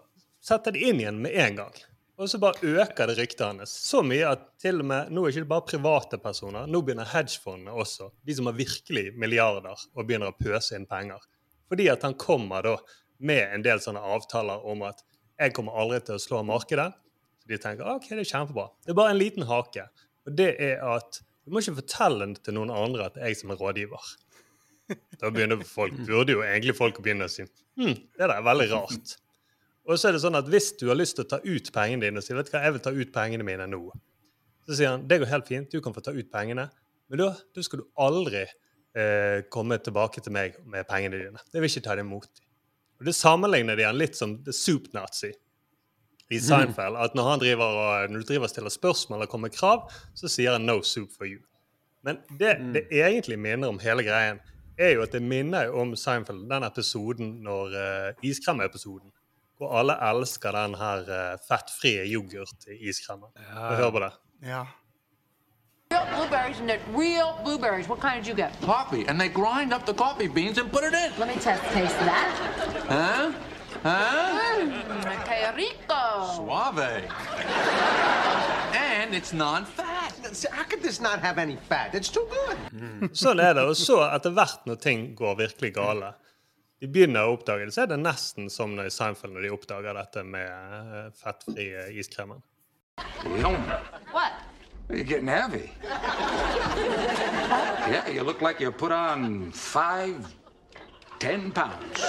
[0.44, 1.85] setter de inn igjen med en gang.
[2.14, 5.33] Og så bare øker det ryktet hans så mye at til og med nå er
[5.33, 10.07] det ikke bare private personer, nå begynner hedgefondene også, de som har virkelig milliarder, og
[10.07, 11.22] begynner å pøse inn penger.
[11.70, 12.77] Fordi at han kommer da
[13.18, 15.03] med en del sånne avtaler om at
[15.40, 16.92] jeg kommer aldri til å slå markedet.
[17.42, 18.68] Så de tenker ok, det er kjempebra.
[18.85, 19.88] Det er bare en liten hake.
[20.29, 23.33] Og det er at du må ikke fortelle det til noen andre at det er
[23.33, 24.14] jeg som er rådgiver.
[25.20, 28.44] Da begynner folk, burde jo egentlig folk å begynne å si hm, det der er
[28.44, 29.14] veldig rart.
[29.85, 32.07] Og så er det sånn at hvis du har lyst til å ta ut pengene
[32.07, 33.83] dine og sier vet du hva, jeg vil ta ut pengene mine nå,
[34.64, 36.70] så sier han det går helt fint, du kan få ta ut pengene,
[37.12, 41.42] men da, da skal du aldri eh, komme tilbake til meg med pengene dine.
[41.53, 42.44] Jeg vil ikke ta det imot.
[43.01, 45.35] Og Det sammenligner de han litt som The Soup Nazi
[46.33, 46.97] i Seinfeld.
[46.97, 49.90] At når, han driver og, når du driver og stiller spørsmål og kommer med krav,
[50.16, 51.44] så sier han 'no soup for you'.
[52.05, 54.40] Men det det egentlig minner om hele greien,
[54.79, 59.12] er jo at det minner om Seinfeld, den episoden når uh, iskrem-episoden.
[59.64, 63.31] Hvor alle elsker den her uh, fettfrie yoghurt-iskremen.
[63.57, 64.11] Hør på det.
[64.44, 64.64] Ja.
[65.90, 67.88] Real blueberries and they're real blueberries.
[67.88, 68.53] What kind did you get?
[68.61, 71.12] Coffee, and they grind up the coffee beans and put it in.
[71.18, 72.31] Let me test taste that.
[72.88, 73.33] Huh?
[73.83, 74.61] Huh?
[74.61, 76.05] Mm, que rico.
[76.37, 77.09] Suave.
[78.74, 80.12] And it's non-fat.
[80.50, 81.94] How could this not have any fat?
[81.94, 82.59] It's too good.
[83.12, 83.64] Sånn er det.
[83.64, 86.12] Og så etter hvert når ting går virkelig gale,
[86.80, 89.94] de begynner å oppdage det, så er det nesten som i Seinfeld når de oppdager
[89.96, 92.42] dette med fettfrie iskremen.
[94.12, 94.32] What?
[94.88, 95.70] You're getting heavy.
[97.88, 100.26] Yeah, you look like you put on five,
[101.18, 102.00] ten pounds.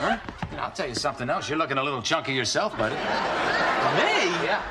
[0.00, 0.18] Huh?
[0.58, 1.48] I'll tell you something else.
[1.48, 2.96] You're looking a little chunky yourself, buddy.
[2.96, 3.00] Me?
[4.44, 4.62] Yeah.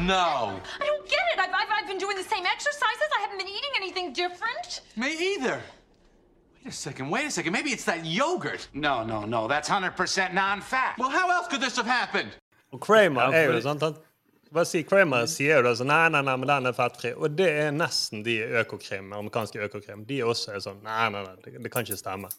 [0.00, 0.60] No.
[0.80, 1.38] I don't get it.
[1.38, 3.08] I've, I've, I've been doing the same exercises.
[3.16, 4.82] I haven't been eating anything different.
[4.96, 5.62] Me either.
[6.64, 7.52] Wait a second, wait a second.
[7.52, 8.68] Maybe it's that yogurt.
[8.74, 9.46] No, no, no.
[9.48, 10.98] That's 100% non-fat.
[10.98, 12.30] Well, how else could this have happened?
[12.72, 14.02] Og Kramer er jo sånn at
[14.52, 17.14] hva si, Kramer sier jo det sånn Nei, nei, nei, men den er fettfri.
[17.16, 20.04] Og det er nesten de Økokrim, amerikanske Økokrim.
[20.08, 22.30] De også er sånn Nei, nei, nei, det, det kan ikke stemme.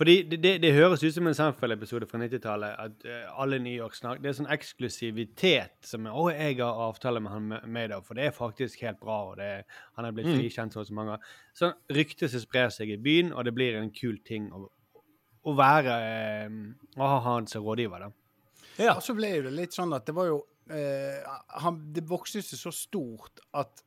[0.00, 2.70] Fordi det, det, det høres ut som en Seinfeld-episode fra 90-tallet.
[2.86, 6.56] At uh, alle i New York snakker Det er sånn eksklusivitet som er 'Å, jeg
[6.62, 9.64] har avtale med han Ma- Madoff, for det er faktisk helt bra', og det,
[9.96, 10.38] han er blitt Mm.
[10.40, 11.24] frikjent så så mange ganger.
[11.54, 14.70] Sånn rykte som sprer seg i byen, og det blir en kul ting å,
[15.44, 15.92] å være
[16.46, 16.48] eh,
[16.96, 18.10] Å ha han som rådgiver, da.
[18.78, 18.94] Ja.
[18.96, 22.58] Og så ble det litt sånn at det var jo uh, han, Det vokste seg
[22.58, 23.82] så stort at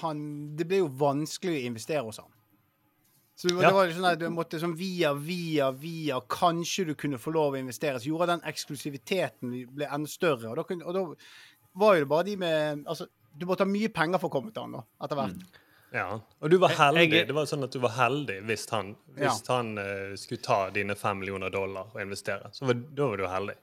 [0.00, 2.32] han Det ble jo vanskelig å investere hos han.
[3.38, 3.68] Så det var, Ja.
[3.70, 7.30] det var jo sånn at du måtte sånn via, via, via Kanskje du kunne få
[7.32, 8.00] lov å investere.
[8.02, 10.50] Så gjorde den eksklusiviteten ble enda større.
[10.50, 11.04] Og da, kunne, og da
[11.78, 13.06] var jo det bare de med Altså,
[13.38, 15.46] du måtte ha mye penger for å komme til han da, etter hvert.
[15.94, 16.08] Ja.
[16.42, 17.12] Og du var heldig.
[17.12, 20.70] Jeg- Det var sånn at du var heldig hvis han, hvis han uh, skulle ta
[20.70, 22.50] dine fem millioner dollar og investere.
[22.52, 23.54] Så var, da var du heldig.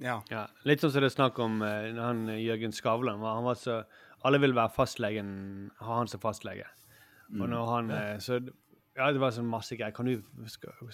[0.00, 0.22] Ja.
[0.30, 3.20] Ja, litt sånn som det er snakk om uh, han eh, Jørgen Skavlan.
[3.20, 3.84] var- Han var så
[4.24, 6.64] alle ville være fastlegen, ha han som fastlege.
[7.40, 8.40] Og når han uh, Så
[8.96, 9.94] ja, det var sånn masse greier.
[9.94, 10.22] Kan du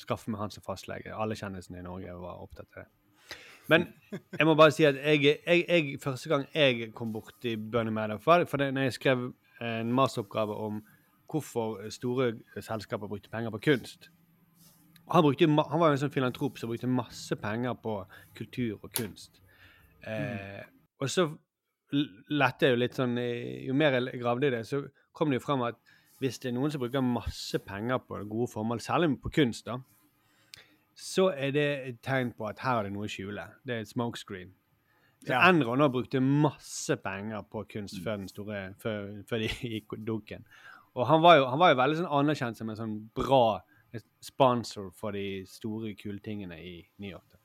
[0.01, 1.13] skaffe meg han som fastlege?
[1.13, 2.89] Alle kjendisene i Norge var opptatt av det.
[3.71, 7.95] Men jeg må bare si at jeg, jeg, jeg første gang jeg kom borti Bernie
[7.95, 9.29] Madoff, for det, når jeg skrev
[9.63, 10.81] en masteroppgave om
[11.31, 14.11] hvorfor store selskaper brukte penger på kunst.
[15.13, 17.95] Han, brukte, han var jo en sånn filantrop som brukte masse penger på
[18.39, 19.39] kultur og kunst.
[20.07, 20.63] Eh,
[21.01, 21.29] og så
[22.31, 24.81] lette jeg jo litt sånn eh, Jo mer jeg gravde i det, så
[25.13, 25.79] kom det jo fram at
[26.21, 29.67] hvis det er noen som bruker masse penger på det gode formål, særlig på kunst,
[29.67, 29.79] da,
[31.01, 33.47] så er det et tegn på at her er det noe å skjule.
[33.65, 34.51] Det er et smokescreen.
[35.25, 35.41] Så Ja.
[35.49, 40.45] Enron har brukt masse penger på kunst før, den store, før, før de gikk dunken.
[40.95, 43.61] Og han var, jo, han var jo veldig sånn anerkjent som en sånn bra
[44.21, 47.27] sponsor for de store, kule tingene i New York.
[47.33, 47.39] Da.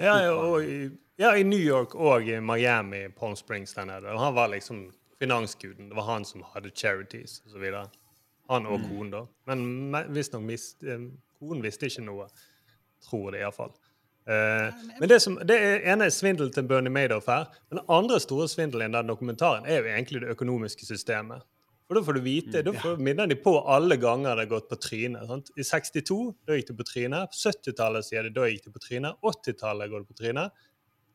[0.00, 4.12] Ja, og i, ja, i New York og i Miami, Palm Springs der nede.
[4.14, 4.86] Og han var liksom
[5.20, 5.90] finansguden.
[5.90, 7.66] Det var han som hadde charities osv.
[8.50, 9.24] Han og konen, da.
[9.50, 11.06] Men visstnok mis- eh,
[11.38, 12.26] konen visste ikke noe.
[13.06, 13.72] Tror det, iallfall.
[14.28, 14.68] Uh,
[15.00, 15.56] men det, som, det
[15.88, 17.48] ene er svindel til Bernie Madoff her.
[17.70, 21.46] Men den andre store svindelen i den dokumentaren er jo egentlig det økonomiske systemet.
[21.90, 24.68] Og da får du vite, da får, minner de på alle ganger det har gått
[24.70, 25.48] på trynet.
[25.58, 27.32] I 62 da gikk det på trynet.
[27.32, 29.18] På 70-tallet sier de da gikk det på trynet.
[29.26, 30.60] 80-tallet går det på trynet.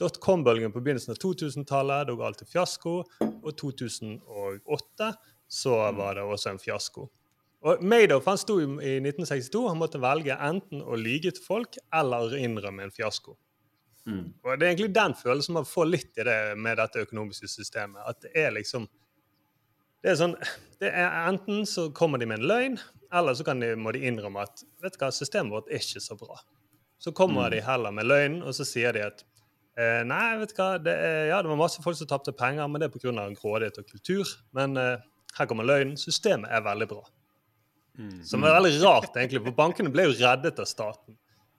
[0.01, 2.97] Dotcom-bølgen på begynnelsen av 2000-tallet, da ga alt til fiasko.
[3.23, 5.13] Og 2008
[5.61, 7.07] så var det også en fiasko.
[7.65, 11.79] Og Madoff han sto i i 1962 han måtte velge enten å lyge til folk
[11.93, 13.33] eller innrømme en fiasko.
[14.45, 18.03] Og Det er egentlig den følelsen man får litt i det med dette økonomiske systemet.
[18.05, 18.85] At det er liksom
[20.05, 20.35] det er sånn,
[20.77, 22.75] det er Enten så kommer de med en løgn,
[23.09, 26.03] eller så kan de, må de innrømme at vet du hva, systemet vårt er ikke
[26.03, 26.37] så bra.
[27.01, 29.23] Så kommer de heller med løgn, og så sier de at
[29.81, 32.69] eh, nei, vet du hva, det, er, ja, det var masse folk som tapte penger,
[32.69, 33.25] men det er pga.
[33.39, 34.35] grådighet og kultur.
[34.53, 35.01] Men eh,
[35.39, 35.97] her kommer løgnen.
[35.97, 37.01] Systemet er veldig bra.
[38.27, 41.15] Som er veldig rart, egentlig, for bankene ble jo reddet av staten.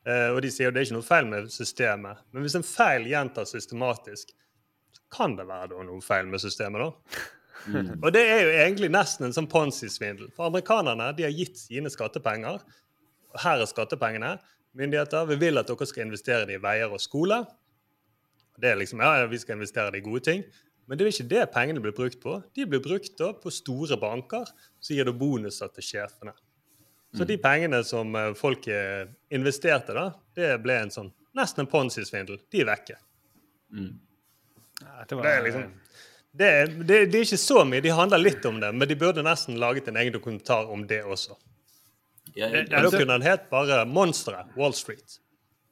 [0.06, 2.20] Eh, og de sier jo det er ikke noe feil med systemet.
[2.32, 4.34] Men hvis en feil gjentas systematisk,
[4.94, 7.24] så kan det være noe feil med systemet, da.
[8.04, 10.28] Og det er jo egentlig nesten en sånn Ponzi-svindel.
[10.36, 12.60] For amerikanerne de har gitt sine skattepenger.
[13.42, 14.36] Her er skattepengene.
[14.76, 17.40] Myndigheter, vi vil at dere skal investere det i veier og skole.
[18.60, 20.44] Det er liksom, ja, Vi skal investere det i gode ting.
[20.86, 22.36] Men det er ikke det pengene blir brukt på.
[22.54, 24.46] De blir brukt da på store banker,
[24.80, 26.32] så gir det bonuser til sjefene.
[27.16, 31.70] Så de pengene som eh, folk eh, investerte, da, det ble en sånn nesten en
[31.70, 32.38] Ponzi-svindel.
[32.52, 32.96] De er vekke.
[34.80, 35.66] Ja, det var, Det er liksom
[36.36, 36.48] det
[36.86, 37.80] det, det er ikke så mye.
[37.80, 41.02] De handler litt om det, men de burde nesten laget en egen dokumentar om det
[41.04, 41.36] også.
[42.36, 45.18] Ja, jeg, jeg- da kunne den het bare 'Monsteret Wall Street'.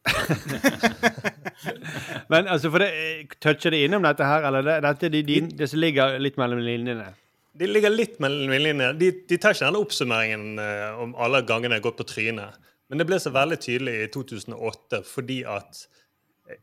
[2.33, 5.23] Men altså, for det, eh, toucher det innom dette her, eller det, dette er de,
[5.29, 7.09] de, det som ligger litt mellom linjene?
[7.55, 8.93] De ligger litt mellom linjene.
[8.99, 12.53] De, de tar ikke denne oppsummeringen uh, om alle gangene jeg har gått på trynet.
[12.91, 15.71] Men det ble så veldig tydelig i 2008 fordi at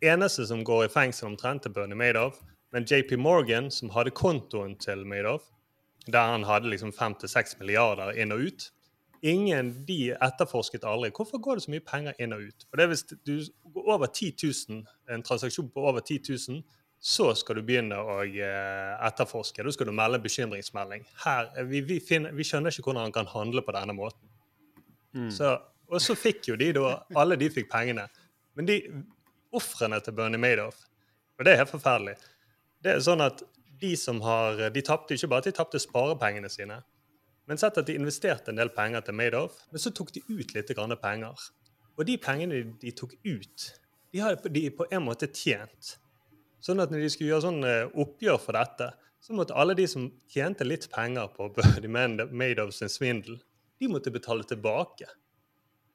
[0.05, 2.37] eneste som går i fengsel omtrent, er Bernie Madoff.
[2.71, 5.43] Men JP Morgan, som hadde kontoen til Madoff,
[6.07, 8.61] der han hadde liksom 5-6 milliarder inn og ut
[9.21, 11.11] Ingen de etterforsket aldri.
[11.13, 12.65] Hvorfor går det så mye penger inn og ut?
[12.69, 13.35] For det er Hvis du
[13.73, 16.63] går over 10 000, en transaksjon på over 10 000,
[17.01, 19.63] så skal du begynne å eh, etterforske.
[19.65, 21.05] Da skal du melde bekymringsmelding.
[21.23, 24.27] Her, eh, vi, vi, finner, vi skjønner ikke hvordan han kan handle på denne måten.
[25.33, 25.55] Så,
[25.91, 28.05] og så fikk jo de da Alle de fikk pengene.
[28.55, 28.77] Men de
[29.51, 30.85] ofrene til Bernie Madoff
[31.35, 32.13] Og det er helt forferdelig.
[32.79, 33.41] Det er sånn at
[33.81, 36.79] de som har De tapte ikke bare at de tapte sparepengene sine,
[37.49, 40.53] men sett at de investerte en del penger til Madoff, men så tok de ut
[40.55, 41.47] litt penger.
[41.97, 43.67] Og de pengene de tok ut,
[44.11, 45.95] de har de på en måte tjent.
[46.61, 49.87] Sånn at når de skulle gjøre sånn eh, oppgjør for dette, så måtte alle de
[49.89, 53.41] som tjente litt penger på Bernie Madoff sin svindel,
[53.81, 55.09] de måtte betale tilbake.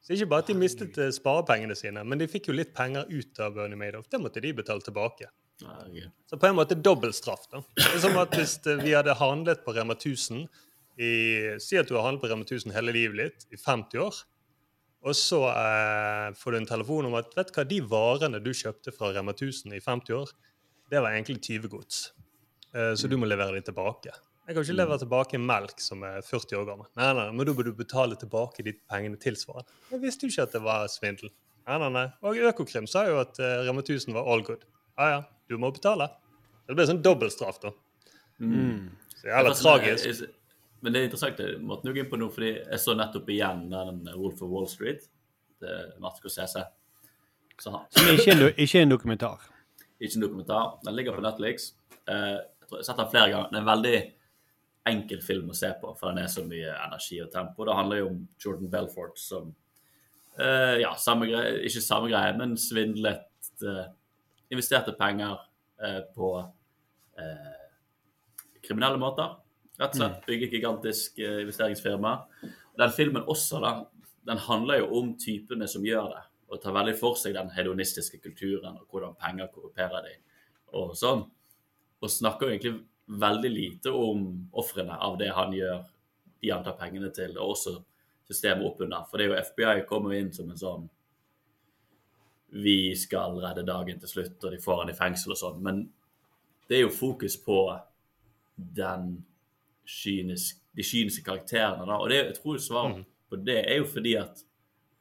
[0.03, 3.09] Så ikke bare at de mistet eh, sparepengene sine, men de fikk jo litt penger
[3.11, 4.07] ut av Bernie Madoff.
[4.11, 5.31] Det måtte de betale tilbake.
[6.31, 7.47] Så på en måte dobbeltstraff.
[7.51, 7.63] da.
[7.79, 10.47] Det er som at hvis eh, vi hadde handlet på Rema 1000
[10.99, 14.21] i, Si at du har handlet på Rema 1000 hele livet ditt i 50 år.
[15.07, 18.51] Og så eh, får du en telefon om at vet du hva, de varene du
[18.57, 20.33] kjøpte fra Rema 1000 i 50 år,
[20.91, 22.13] det var egentlig tyvegods.
[22.75, 24.11] Eh, så du må levere dem tilbake.
[24.47, 26.87] Jeg kan ikke levere tilbake melk som er 40 år gammel.
[26.99, 29.67] Nei, nei, men da bør du betale tilbake de pengene tilsvarende.
[29.91, 31.33] Jeg visste jo ikke at det var svindel.
[31.67, 32.05] Nei, nei, nei.
[32.23, 34.63] Og Økokrim sa jo at eh, Rema 1000 var all good.
[34.97, 36.09] Ja, ja, du må betale.
[36.67, 37.75] Det ble sånn dobbeltstraff, da.
[38.41, 40.33] Så jævla Jeg- tragisk.
[40.81, 43.67] Men det er interessant det du går inn på nå, fordi jeg så nettopp igjen
[43.73, 45.07] den Wolf of Wall Street
[45.63, 46.31] til Martin.
[47.57, 47.79] Som
[48.13, 49.47] ikke en, ikke en dokumentar.
[49.99, 50.75] ikke en dokumentar.
[50.85, 51.73] Den ligger på Netflix.
[52.09, 52.37] Eh,
[52.67, 53.49] Jeg har sett den flere ganger.
[53.51, 53.99] Det er en veldig
[54.91, 57.65] enkel film å se på, for den er så mye energi og tempo.
[57.65, 59.49] Det handler jo om Jordan Belfort som
[60.39, 63.87] uh, Ja, samme greie, ikke samme greie, men svindlet uh,
[64.51, 65.41] Investerte penger
[66.15, 66.29] på
[68.63, 69.35] kriminelle måter.
[69.77, 72.15] Rett og slett bygge et gigantisk eh, investeringsfirma.
[72.81, 73.73] Den filmen også, da,
[74.29, 78.21] den handler jo om typene som gjør det, og tar veldig for seg den hedonistiske
[78.23, 80.15] kulturen og hvordan penger korrumperer de,
[80.79, 81.27] og sånn.
[82.01, 84.25] Og snakker egentlig veldig lite om
[84.59, 85.85] ofrene av det han gjør,
[86.43, 87.77] de han tar pengene til, og også
[88.27, 89.07] systemet oppunder.
[89.11, 90.93] For det er jo FBI kommer inn som en sånn
[92.57, 95.63] Vi skal redde dagen til slutt, og de får han i fengsel og sånn.
[95.63, 95.81] Men
[96.69, 97.59] det er jo fokus på
[98.57, 99.11] den
[99.87, 101.87] kynisk, de kyniske karakterene.
[101.87, 104.43] da, Og det, jeg tror svaret på det er jo fordi at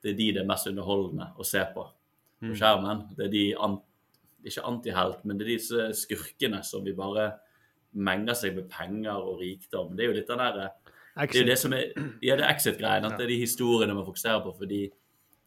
[0.03, 1.91] det er de det er mest underholdende å se på på
[2.51, 2.55] Mm.
[2.59, 3.15] skjermen.
[3.17, 3.77] Det er de an,
[4.45, 7.31] ikke antihelt, men det er disse skurkene som vi bare
[7.93, 9.95] menger seg med penger og rikdom.
[9.95, 10.69] Det er jo litt den der
[11.15, 11.85] Det er jo det som er
[12.21, 13.05] Ja, det er exit-greien.
[13.05, 14.91] At det er de historiene man fokuserer på fordi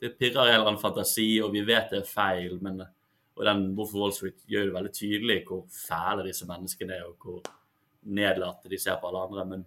[0.01, 2.81] det pirrer en eller annen fantasi, og vi vet det er feil, men
[3.37, 7.17] og den Hvorfor Wall Street gjør det veldig tydelig hvor fæle disse menneskene er, og
[7.23, 7.43] hvor
[8.09, 9.45] nedlatte de ser på alle andre.
[9.53, 9.67] Men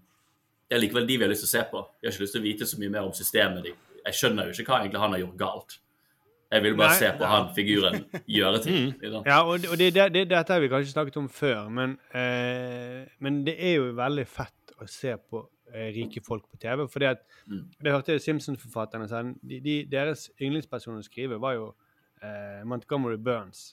[0.68, 1.86] det er likevel de vi har lyst til å se på.
[2.00, 3.66] Vi har ikke lyst til å vite så mye mer om systemet.
[3.68, 4.02] De.
[4.06, 5.80] Jeg skjønner jo ikke hva egentlig han har gjort galt.
[6.52, 7.00] Jeg vil bare Nei.
[7.00, 8.02] se på han figuren
[8.38, 8.90] gjøre ting.
[8.92, 9.22] ikke?
[9.24, 13.08] Ja, og, og det, det, det, dette har vi kanskje snakket om før, men, eh,
[13.24, 16.84] men det er jo veldig fett å se på eh, rike folk på TV.
[16.92, 19.24] fordi at, Det hørte jeg Simpsons-forfatterne sa.
[19.24, 21.70] De, de, deres yndlingsperson å skrive var jo
[22.20, 23.70] eh, Montgomery Burns,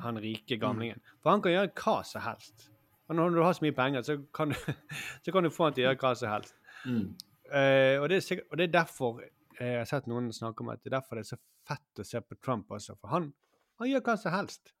[0.00, 1.02] han rike gamlingen.
[1.20, 2.68] For han kan gjøre hva som helst.
[3.08, 4.56] Og når du har så mye penger, så kan du,
[5.24, 6.58] så kan du få han til å gjøre hva som helst.
[6.86, 7.06] Mm.
[7.52, 10.64] Uh, og, det er sikkert, og det er derfor eh, jeg har sett noen snakke
[10.64, 12.96] om at det er derfor det er så fett å se på Trump også.
[13.00, 13.28] For han,
[13.82, 14.72] han gjør hva som helst.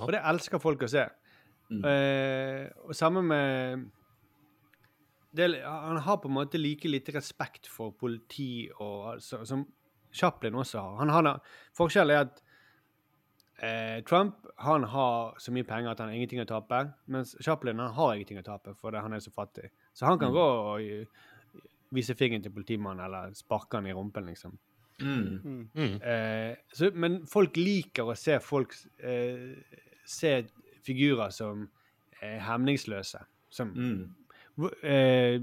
[0.00, 1.06] Og det elsker folk å se.
[1.70, 3.84] Eh, og sammen med
[5.30, 9.66] det, Han har på en måte like lite respekt for politi og, altså, som
[10.12, 10.96] Chaplin også har.
[10.98, 11.42] Han har
[11.78, 12.42] forskjellen er at
[13.62, 17.78] eh, Trump han har så mye penger at han har ingenting å tape, mens Chaplin
[17.78, 19.70] han har ingenting å tape fordi han er så fattig.
[19.94, 20.34] Så han kan Mm.
[20.34, 21.06] gå og
[21.92, 24.58] vise fingeren til politimannen eller sparke han i rumpen, liksom.
[25.00, 26.00] Mm.
[26.02, 29.56] Eh, så, men folk liker å se folk eh,
[30.04, 30.34] se
[30.84, 31.68] figurer som
[32.22, 33.22] er hemningsløse.
[33.50, 33.72] Som
[34.56, 35.40] hvor- eh,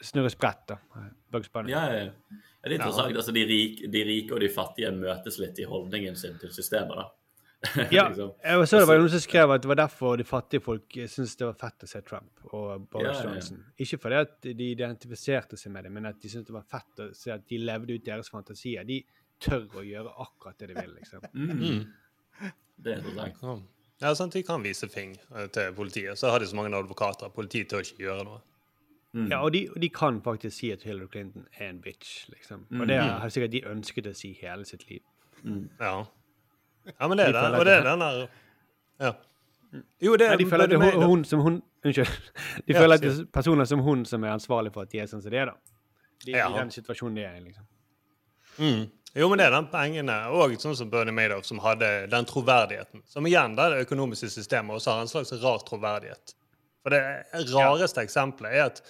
[0.00, 0.76] snurrer sprett, da.
[1.30, 1.72] Bugs Bunny.
[1.72, 2.04] Ja, ja, ja.
[2.04, 3.16] Ja, Det er interessant.
[3.16, 6.94] Altså, de, rike, de rike og de fattige møtes litt i holdningen sin til systemet.
[6.96, 7.08] da.
[7.92, 8.30] Ja, Liksom.
[8.42, 11.34] jeg så det var noen som skrev at det var derfor de fattige folk syntes
[11.36, 13.32] det var fett å se Trump og Boris Ja, ja, ja.
[13.34, 13.58] Johnson.
[13.84, 17.02] Ikke fordi at de identifiserte seg med det, men at de syntes det var fett
[17.04, 18.86] å se at de levde ut deres fantasier.
[18.88, 19.02] De
[19.40, 21.26] tør å gjøre akkurat det de vil, liksom.
[22.40, 22.52] Mm.
[22.80, 23.66] Det er interessant.
[24.00, 26.16] Ja, sant, De kan vise fing eh, til politiet.
[26.16, 27.28] Så har de så mange advokater.
[27.34, 28.38] Politiet tør ikke gjøre noe.
[29.28, 32.62] Ja, og de, de kan faktisk si at Hillary Clinton er en bitch, liksom.
[32.78, 35.02] Og det har sikkert de ønsket å si hele sitt liv.
[35.82, 36.06] Ja.
[36.86, 37.58] Ja, men det er De det.
[37.58, 38.28] Og det er den der
[39.00, 39.12] Ja.
[40.02, 42.06] Jo, det er er de føler det er hun, som hun Unnskyld.
[42.66, 44.98] De Ja, føler at det er personer som hun som er ansvarlig for at de
[45.00, 45.54] er sånn som de er, da.
[46.26, 46.48] De, Ja.
[46.50, 47.64] I den situasjonen de er i, liksom.
[48.58, 48.90] Mm.
[49.14, 53.02] Jo, men det er den pengene, og sånn som Bernie Madoff, som hadde den troverdigheten.
[53.08, 56.34] Som igjen, da, det økonomiske systemet også har en slags rar troverdighet.
[56.84, 57.00] For det
[57.54, 58.82] rareste eksempelet er at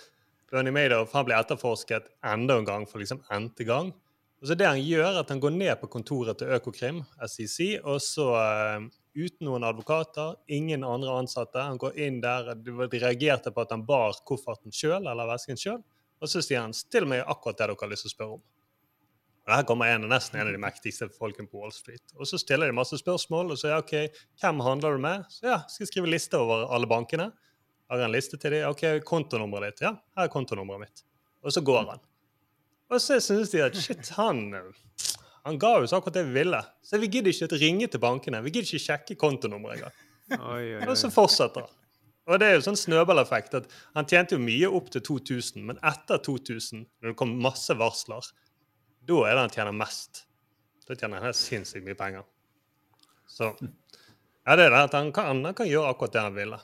[0.51, 3.95] Bernie Madoff han ble etterforsket enda en gang for liksom n-te gang.
[4.41, 7.59] Og så det han gjør, er at han går ned på kontoret til Økokrim, SEC,
[7.85, 11.61] og så uh, uten noen advokater, ingen andre ansatte.
[11.61, 15.61] Han går inn der, de de reagerte på at han bar kofferten sjøl, eller vesken
[15.61, 15.83] sjøl,
[16.21, 18.49] og så sier han 'still meg akkurat det dere har lyst til å spørre om'.
[19.49, 22.05] Og her kommer en, nesten en av de mektigste folkene på Wall Street.
[22.17, 23.95] Og så stiller de masse spørsmål, og så ja, OK,
[24.41, 25.25] hvem handler du med?
[25.29, 27.33] Så ja, skal jeg skrive liste over alle bankene.
[27.91, 28.69] Har en liste til dem?
[28.71, 29.89] OK, kontonummeret ditt?
[29.89, 31.05] Ja, her er kontonummeret mitt.
[31.43, 32.05] Og så går han.
[32.91, 34.51] Og så synes de at shit, han
[35.45, 36.61] han ga jo så akkurat det vi ville.
[36.85, 38.43] Så vi gidder ikke å ringe til bankene.
[38.45, 40.89] Vi gidder ikke sjekke kontonummeret engang.
[40.91, 41.77] Og så fortsetter han.
[42.31, 45.81] Og det er jo sånn snøballeffekt at han tjente jo mye opp til 2000, men
[45.87, 48.29] etter 2000, når det kom masse varsler,
[49.09, 50.25] da er det han tjener mest.
[50.87, 52.29] Da tjener han helt sinnssykt mye penger.
[53.31, 56.61] Så ja, det er det at han kan, han kan gjøre akkurat det han ville.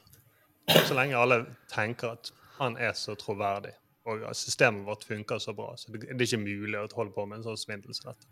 [0.77, 1.41] Så lenge alle
[1.73, 3.73] tenker at han er så troverdig,
[4.07, 7.27] og systemet vårt funker så bra, så det, det er ikke mulig å holde på
[7.27, 8.31] med en sånn svindel som dette.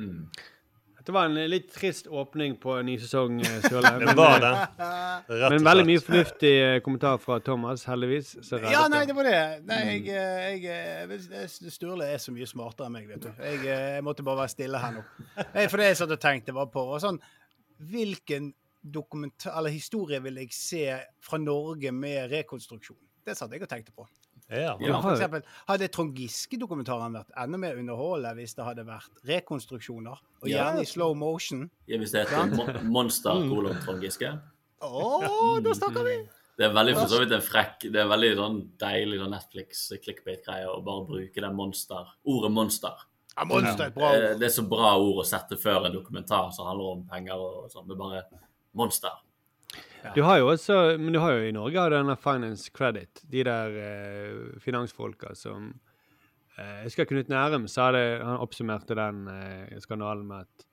[0.00, 0.26] Mm.
[1.04, 3.90] Dette var en litt trist åpning på en ny sesong, eh, Sørle.
[4.00, 4.62] Det men, var eh,
[5.28, 5.50] det.
[5.52, 8.30] Men veldig mye fornuftig eh, kommentar fra Thomas, heldigvis.
[8.46, 9.10] Så Ja, nei, det.
[9.10, 9.42] det var det.
[9.68, 13.28] Nei, jeg, eh, jeg, jeg, Sturle er så mye smartere enn meg, vet du.
[13.36, 15.04] Jeg, jeg måtte bare være stille her nå.
[15.58, 17.20] Nei, for det jeg satt og tenkte var på, var sånn
[17.84, 20.84] Hvilken dokumentar, eller historie vil jeg se
[21.20, 23.02] fra Norge med rekonstruksjon?
[23.28, 24.08] Det satt jeg og tenkte på.
[24.52, 24.74] Ja.
[24.80, 25.00] Ja.
[25.00, 30.20] For eksempel, hadde Trond Giske-dokumentaren vært enda mer underholdende hvis det hadde vært rekonstruksjoner?
[30.42, 31.68] Og gjerne i slow motion.
[31.88, 34.34] Ja, hvis det heter Mon Monster kolon Trond Giske.
[34.84, 36.18] Å, da snakker vi!
[36.54, 40.68] Det er veldig for så vidt en frekk Det er veldig sånn deilig sånn Netflix-clickbait-greie
[40.70, 43.00] å bare bruke det monster, ordet monster.
[43.34, 44.36] Ja, monster er bra Eh.
[44.38, 47.72] Det er så bra ord å sette før en dokumentar som handler om penger og
[47.72, 47.88] sånn.
[47.88, 48.22] Det er bare
[48.78, 49.16] monster.
[50.12, 53.24] Du har jo også, men du har jo i Norge har du denne Finance Credit,
[53.32, 55.70] de der eh, finansfolka som
[56.58, 60.66] eh, Jeg husker Knut Nærum sa det, han oppsummerte den eh, skandalen med at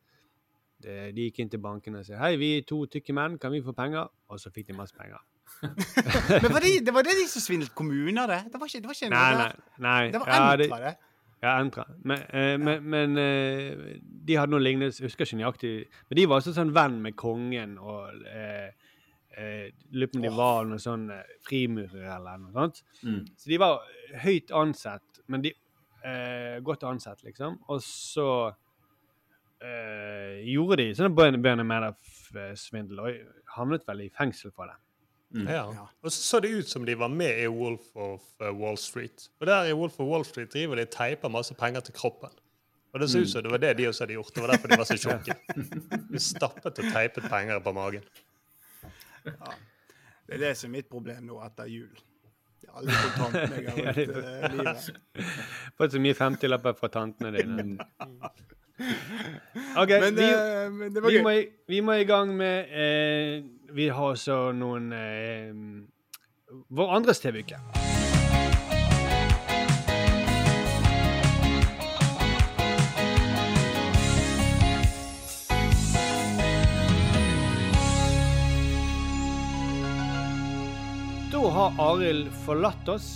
[0.82, 3.54] det, de gikk inn til bankene og sa hei, vi er to tykke menn, kan
[3.54, 4.10] vi få penger?
[4.32, 5.22] Og så fikk de masse penger.
[6.42, 8.42] Men var det, det var det de som svindlet kommuner, det?
[8.52, 9.50] Det var ikke, det var ikke Nei, nei.
[9.78, 10.04] nei.
[10.12, 10.94] Det var ja, Entra, det.
[11.42, 11.86] Ja, Entra.
[12.04, 15.74] Men, eh, men, men eh, de hadde noe lignende, jeg husker ikke nøyaktig
[16.10, 18.81] Men de var også sånn venn med kongen og eh, eh,
[19.32, 21.06] Lurer på om de var noe sånn
[21.46, 22.82] frimurer frimurere eller noe sånt.
[23.06, 23.22] Mm.
[23.40, 23.86] Så de var
[24.26, 25.54] høyt ansett, men de
[26.04, 27.58] eh, godt ansett, liksom.
[27.72, 28.28] Og så
[29.64, 33.20] eh, gjorde de sånne Bernie Madoff-svindel og
[33.56, 34.78] havnet vel i fengsel for det.
[35.32, 35.48] Mm.
[35.48, 35.88] Ja.
[36.04, 39.30] Og så så det ut som de var med i Wolf of eh, Wall Street.
[39.40, 42.34] Og der i Wolf of Wall Street driver de teiper masse penger til kroppen.
[42.92, 44.34] Og det så ut som det var det de også hadde gjort.
[44.36, 45.36] Det var derfor de var så tjukke.
[46.12, 48.04] De stappet og teipet penger på magen.
[49.24, 51.92] Det er det som er mitt problem nå etter jul.
[52.62, 54.90] Er alle kontantene jeg har rundt eh, livet.
[55.82, 57.78] Fått så mye 50-lapper fra tantene dine.
[59.78, 61.26] OK, Men, vi, uh, men det var vi, gøy.
[61.26, 61.36] må,
[61.70, 63.44] vi må i gang med eh,
[63.78, 65.54] Vi har også noen eh,
[66.74, 67.62] Vår andres TV-uke.
[81.52, 83.08] Har Arild forlatt oss,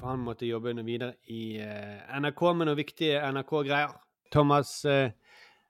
[0.00, 3.92] for han måtte jobbe noe videre i eh, NRK med noen viktige NRK-greier.
[4.32, 5.12] Thomas, eh,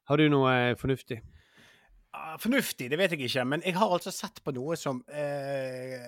[0.09, 1.19] har du noe eh, fornuftig?
[2.15, 5.99] Ah, Fornuftig, det vet jeg ikke, men jeg har altså sett på noe som eh,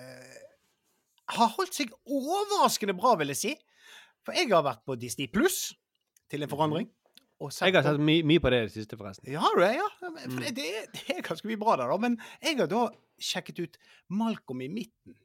[1.35, 3.53] har holdt seg overraskende bra, vil jeg si.
[4.25, 5.73] For jeg har vært på Disney Pluss,
[6.31, 6.87] til en forandring.
[7.35, 9.27] Jeg har sett sett my mye på det i det siste, forresten.
[9.33, 9.73] Ja, du det?
[9.75, 9.91] Ja.
[9.99, 11.99] For det, det er ganske mye bra der, da.
[11.99, 12.87] Men jeg har da
[13.19, 15.19] sjekket ut Malcolm i midten.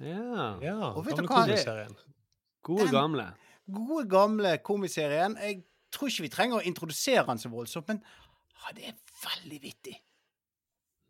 [0.00, 0.58] Ja.
[0.64, 1.96] Ja, Og vet gamle komiserien.
[2.62, 3.26] Gode, Den- gamle.
[3.70, 5.36] Gode, gamle komiserien.
[5.40, 9.60] Jeg tror ikke vi trenger å introdusere han så voldsomt, men ja, det er veldig
[9.62, 9.96] vittig.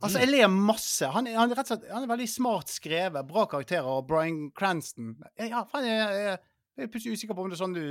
[0.02, 1.04] Altså, jeg ler masse.
[1.12, 3.26] Han er, han er rett og slett han er veldig smart skrevet.
[3.28, 3.84] Bra karakterer.
[3.84, 6.38] Og Bryan Cranston Ja, han er,
[6.78, 7.82] jeg er plutselig usikker på om det er sånn du,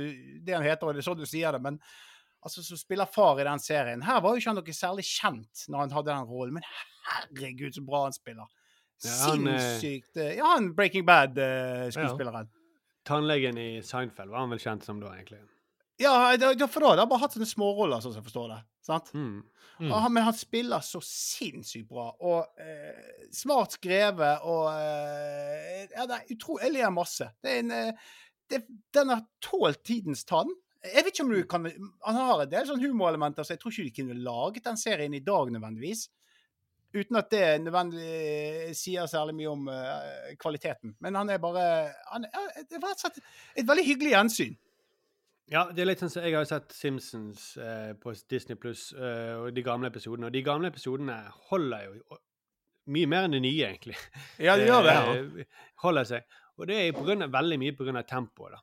[0.42, 1.78] det han heter, og det er sånn du sier det, men
[2.42, 5.62] altså, som spiller far i den serien Her var jo ikke han noe særlig kjent
[5.70, 6.66] når han hadde den rollen, men
[7.06, 8.50] herregud, så bra han spiller.
[9.04, 12.50] Eh, Sinnssykt eh, Ja, han Breaking Bad-skuespilleren.
[13.08, 15.40] Tannlegen i Seinfeld var han vel kjent som da, egentlig.
[16.00, 16.12] Ja,
[16.68, 18.60] for da har han bare hatt sånne småroller, sånn som jeg forstår det.
[18.84, 19.10] Sant?
[19.12, 19.42] Mm.
[19.88, 26.06] Og han, men han spiller så sinnssykt bra, og eh, smart skrevet, og eh, Ja,
[26.08, 27.28] det er utrolig Jeg ler masse.
[27.40, 28.10] Det er en eh,
[28.50, 30.52] det, Den har tålt tidens tann.
[30.84, 33.76] Jeg vet ikke om du kan Han har en del sånn humorelementer, så jeg tror
[33.76, 36.08] ikke de kunne laget den serien i dag nødvendigvis.
[36.94, 40.96] Uten at det nødvendig sier særlig mye om uh, kvaliteten.
[41.00, 41.62] Men han er bare
[42.10, 43.20] han, er- Det var og slett
[43.56, 44.56] et veldig hyggelig gjensyn.
[45.50, 49.32] Ja, det er litt sånn som Jeg har sett Simpsons eh, på Disney Pluss eh,
[49.34, 50.28] og de gamle episodene.
[50.28, 51.16] Og de gamle episodene
[51.48, 52.18] holder jo
[52.94, 53.96] mye mer enn de nye, egentlig.
[54.38, 54.94] Ja, de gjør det.
[54.94, 55.48] Ja.
[55.84, 56.36] holder seg.
[56.58, 58.02] Og det er på grunn av, veldig mye pga.
[58.06, 58.62] tempoet, da.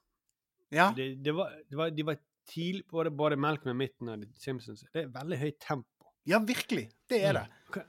[0.77, 0.87] Ja.
[0.95, 4.85] Det, det var, det var, de var tidlig både, både Malcolm i midten og Simpsons.
[4.93, 6.11] Det er veldig høyt tempo.
[6.27, 6.87] Ja, virkelig.
[7.11, 7.45] Det er det.
[7.75, 7.83] Kan,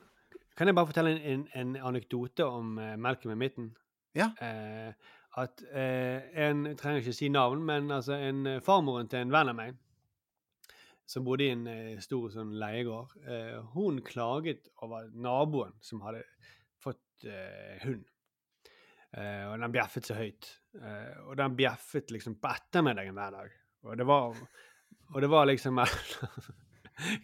[0.59, 3.71] kan jeg bare fortelle en, en, en anekdote om uh, Malcolm i midten?
[4.19, 4.33] Ja.
[4.43, 4.91] Uh,
[5.39, 9.35] at uh, en jeg trenger ikke si navn, men altså en uh, farmoren til en
[9.35, 9.77] venn av meg
[11.09, 13.15] som bodde i en uh, stor sånn leiegård,
[13.73, 16.25] hun klaget over naboen som hadde
[16.83, 17.25] fått
[17.83, 18.05] hund.
[19.17, 20.47] Og den bjeffet så høyt.
[21.25, 23.57] Og den bjeffet liksom på ettermiddagen hver dag.
[23.89, 24.37] Og det var,
[25.09, 25.81] og det var liksom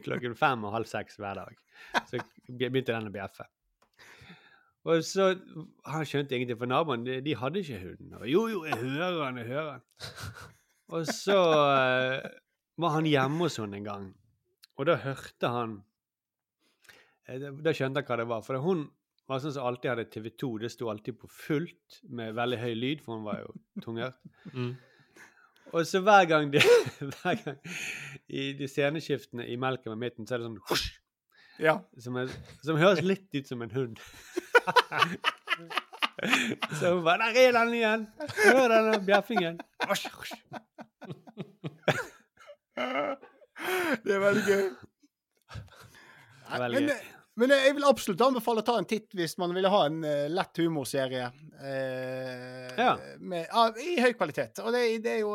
[0.05, 1.61] klokken fem og halv seks hver dag.
[2.09, 3.47] Så begynte den å bjeffe.
[4.85, 5.31] Og så
[5.89, 8.17] Han skjønte ingenting, for naboen de, de hadde ikke hund.
[8.21, 9.87] Og jo, jo, jeg hører han, jeg hører han.
[10.95, 12.27] Og så uh,
[12.81, 14.11] var han hjemme hos henne en gang,
[14.77, 15.79] og da hørte han
[17.31, 18.43] eh, Da skjønte han hva det var.
[18.45, 18.85] For hun
[19.31, 20.51] var sånn som alltid hadde TV 2.
[20.65, 23.55] Det sto alltid på fullt med veldig høy lyd, for hun var jo
[23.87, 24.21] tunghørt.
[24.53, 24.75] Mm.
[25.75, 26.61] Og så hver gang, de,
[27.11, 27.59] hver gang
[28.29, 31.01] i de sceneskiftene i Melken med midten, så er det sånn husk,
[31.63, 31.77] Ja.
[32.03, 32.31] Som, er,
[32.67, 33.99] som høres litt ut som en hund.
[36.79, 38.07] Så hun bare 'Der er den igjen!
[38.45, 39.59] Hør den bjeffingen!'
[44.05, 44.63] Det er veldig gøy.
[45.51, 46.89] Det er veldig gøy.
[46.89, 50.03] men men jeg vil absolutt anbefale å ta en titt hvis man ville ha en
[50.07, 52.93] uh, lett humorserie uh, ja.
[53.19, 54.61] med, uh, i høy kvalitet.
[54.63, 55.35] Og det, det er jo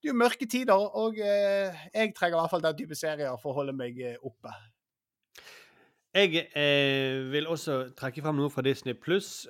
[0.00, 3.52] det er mørke tider, og eh, jeg trenger i hvert fall den type serier for
[3.52, 4.54] å holde meg oppe.
[6.16, 6.46] Jeg
[7.28, 9.44] vil også trekke frem noe fra Disney Pluss,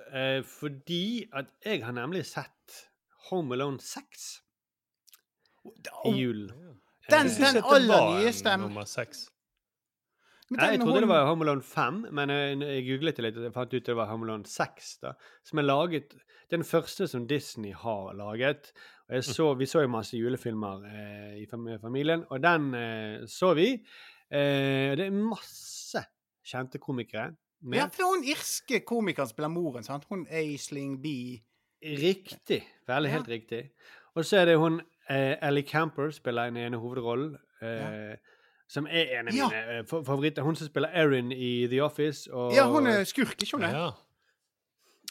[0.51, 2.81] fordi at jeg har nemlig sett
[3.29, 4.27] Home Alone 6
[6.11, 6.51] i julen.
[7.07, 8.57] Den, den aller nyeste.
[8.59, 9.29] Nummer 6
[10.51, 13.45] jeg trodde trodde det var Home Alone 5, men jeg, jeg googlet det litt og
[13.47, 14.89] jeg fant ut det var Home Alone 6.
[15.05, 15.13] da,
[15.47, 16.15] Som er laget
[16.51, 18.73] Den første som Disney har laget.
[19.09, 23.53] Og jeg så, Vi så jo masse julefilmer eh, i familien, og den eh, så
[23.55, 23.69] vi.
[24.31, 26.03] Eh, det er masse
[26.47, 27.31] kjente komikere
[27.63, 27.79] med.
[27.79, 30.07] Ja, for hun irske komikeren spiller moren, sant?
[30.11, 31.07] Hun Aisling B.
[31.81, 32.65] Riktig.
[32.89, 33.63] Veldig helt riktig.
[34.15, 34.81] Og så er det hun
[35.11, 37.37] eh, Ellie Camper spiller den ene hovedrollen.
[37.63, 38.17] Eh,
[38.71, 39.49] Som er en av Ja.
[39.51, 40.43] mine eh, favoritter.
[40.47, 42.29] Hun som spiller Erin i The Office.
[42.33, 43.67] Og, Ja, hun er skurk, ikke hun?
[43.67, 43.91] Ja.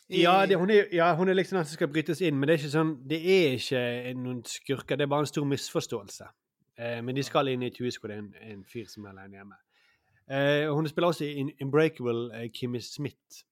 [0.10, 2.55] Ja, det, hun, er, ja, hun er liksom den som skal brytes inn, men det
[2.55, 4.97] er ikke sånn, det er ikke noen skurker.
[4.97, 6.30] Det er bare en stor misforståelse.
[6.80, 9.05] Eh, men de skal inn i et hus hvor det er en, en fyr som
[9.05, 9.60] er alene hjemme.
[10.30, 13.43] Eh, hun spiller også i In- Unbreakable eh, Kimmy Smith.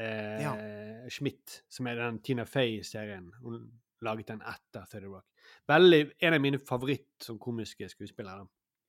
[0.00, 3.30] Eh, Schmidt, som er den Tina Fey-serien.
[3.40, 3.70] Hun
[4.02, 5.24] laget den etter 30 Rock.
[5.68, 8.42] Veldig, en av mine favoritt som komiske skuespillere.
[8.42, 8.46] da.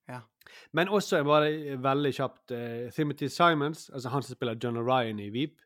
[0.09, 0.21] Ja.
[0.75, 5.29] Men også bare veldig kjapt uh, Timothy Simons, altså han som spiller John O'Ryan i
[5.33, 5.61] Veep.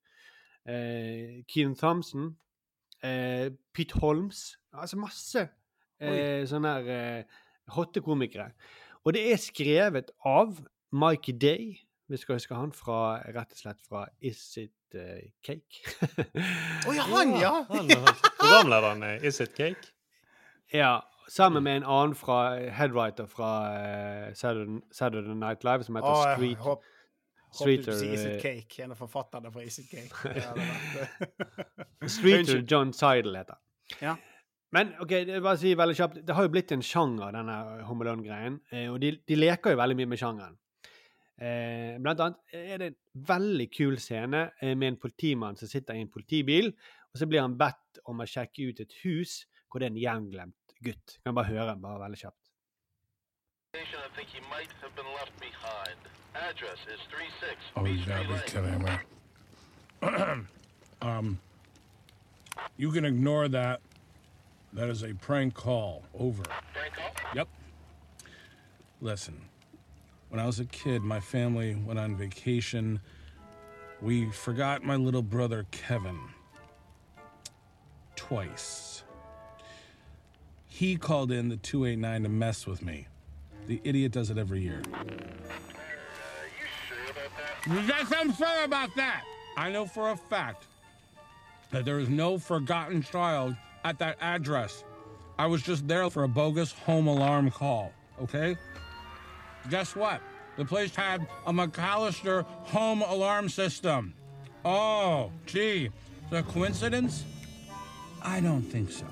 [0.67, 2.35] Uh, Keen Thompson.
[3.03, 4.57] Uh, Pete Holmes.
[4.73, 5.47] Altså masse
[6.01, 7.37] uh, sånne her eh,
[7.75, 8.51] hotte komikere.
[9.05, 10.57] Og det er skrevet av
[10.95, 11.75] Mikey Day,
[12.07, 15.83] vi skal huske han fra rett og slett fra Is It eh, Cake?
[16.87, 17.53] Å ja, han, ja!
[17.71, 18.05] Han er
[18.37, 19.91] programlederen i Is It Cake?
[20.73, 26.13] Ja, sammen med en annen fra headwriter fra uh, Saturday, Saturday Night Live som heter
[26.13, 26.61] oh, jeg Street.
[26.63, 26.93] håp-
[27.47, 28.83] Håper du Streeter, sier Cake.
[28.83, 30.11] En av forfatterne fra Is It Cake.
[30.47, 33.55] Hadde Streeter John Seidel heter
[34.03, 34.17] Ja.
[34.75, 37.55] Men ok, det, er bare si veldig kjapt, det har jo blitt en sjanger, denne
[37.87, 38.57] Home Alone-greien.
[38.75, 40.57] Eh, og de, de leker jo veldig mye med sjangeren.
[41.39, 42.97] Eh, blant annet er det en
[43.29, 46.73] veldig kul scene eh, med en politimann som sitter i en politibil,
[47.13, 50.01] og så blir han bedt om å sjekke ut et hus hvor det er en
[50.03, 51.17] gjenglemt gutt.
[51.25, 52.43] Kan bare høre, bare veldig kjapt.
[53.77, 53.79] I
[54.15, 55.97] think he might have been left behind.
[56.33, 60.47] Address is 36 Oh, you gotta be kidding me.
[61.01, 61.39] um,
[62.77, 63.81] you can ignore that.
[64.73, 66.03] That is a prank call.
[66.17, 66.43] Over.
[66.43, 67.11] Prank call?
[67.35, 67.47] Yep.
[69.01, 69.39] Listen,
[70.29, 72.99] when I was a kid, my family went on vacation.
[74.01, 76.19] We forgot my little brother Kevin.
[78.15, 79.03] Twice.
[80.77, 83.07] He called in the 289 to mess with me.
[83.65, 84.83] The idiot does it every year.
[87.65, 89.23] Yes, I'm sure about that.
[89.57, 90.65] I know for a fact
[91.71, 94.83] that there is no forgotten child at that address.
[95.39, 98.55] I was just there for a bogus home alarm call, okay?
[99.71, 100.21] Guess what?
[100.57, 104.13] The place had a McAllister home alarm system.
[104.63, 105.89] Oh, gee,
[106.29, 107.23] the coincidence?
[108.21, 109.07] I don't think so.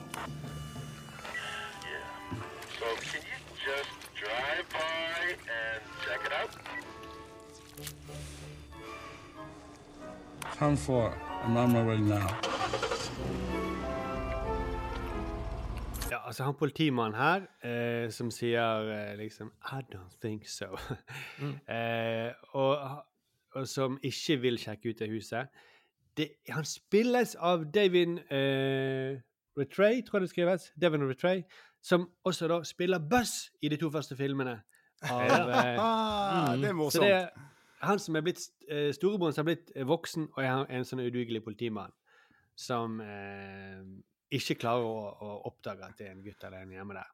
[2.85, 5.21] So can you just drive by
[5.59, 6.51] and check it out?
[10.59, 11.13] Come for
[11.43, 12.29] I'm on my way now.
[16.11, 20.65] Ja, altså han politimannen her eh, som sier eh, liksom I don't think so.
[21.75, 23.03] eh, og,
[23.51, 25.47] og som ikke vil sjekke ut det huset.
[26.17, 29.17] Det, han spilles av Davin eh,
[29.57, 30.71] Retray, tror jeg det skrives.
[30.81, 31.41] Devin Rattray,
[31.85, 34.55] som også da spiller Buzz i de to første filmene.
[35.05, 36.97] Av, eh, Ah, det er morsomt.
[36.97, 37.29] Så det er
[37.85, 41.03] han som er blitt eh, Storebroren som er blitt eh, voksen og er en sånn
[41.03, 41.93] udugelig politimann
[42.57, 43.83] som eh,
[44.33, 47.11] ikke klarer å, å oppdage at det er en gutt eller en hjemme der.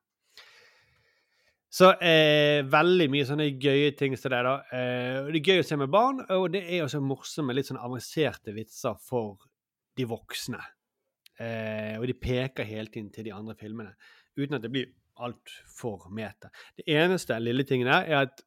[1.72, 4.58] Så eh, veldig mye sånne gøye ting som det, da.
[4.76, 7.80] Eh, det er gøy å se med barn, og det er også morsomme, litt sånn
[7.80, 9.48] avanserte vitser for
[9.98, 10.60] de voksne.
[11.40, 13.96] Eh, og de peker hele tiden til de andre filmene,
[14.38, 16.52] uten at det blir altfor meta.
[16.78, 18.46] Det eneste lille tingen her er at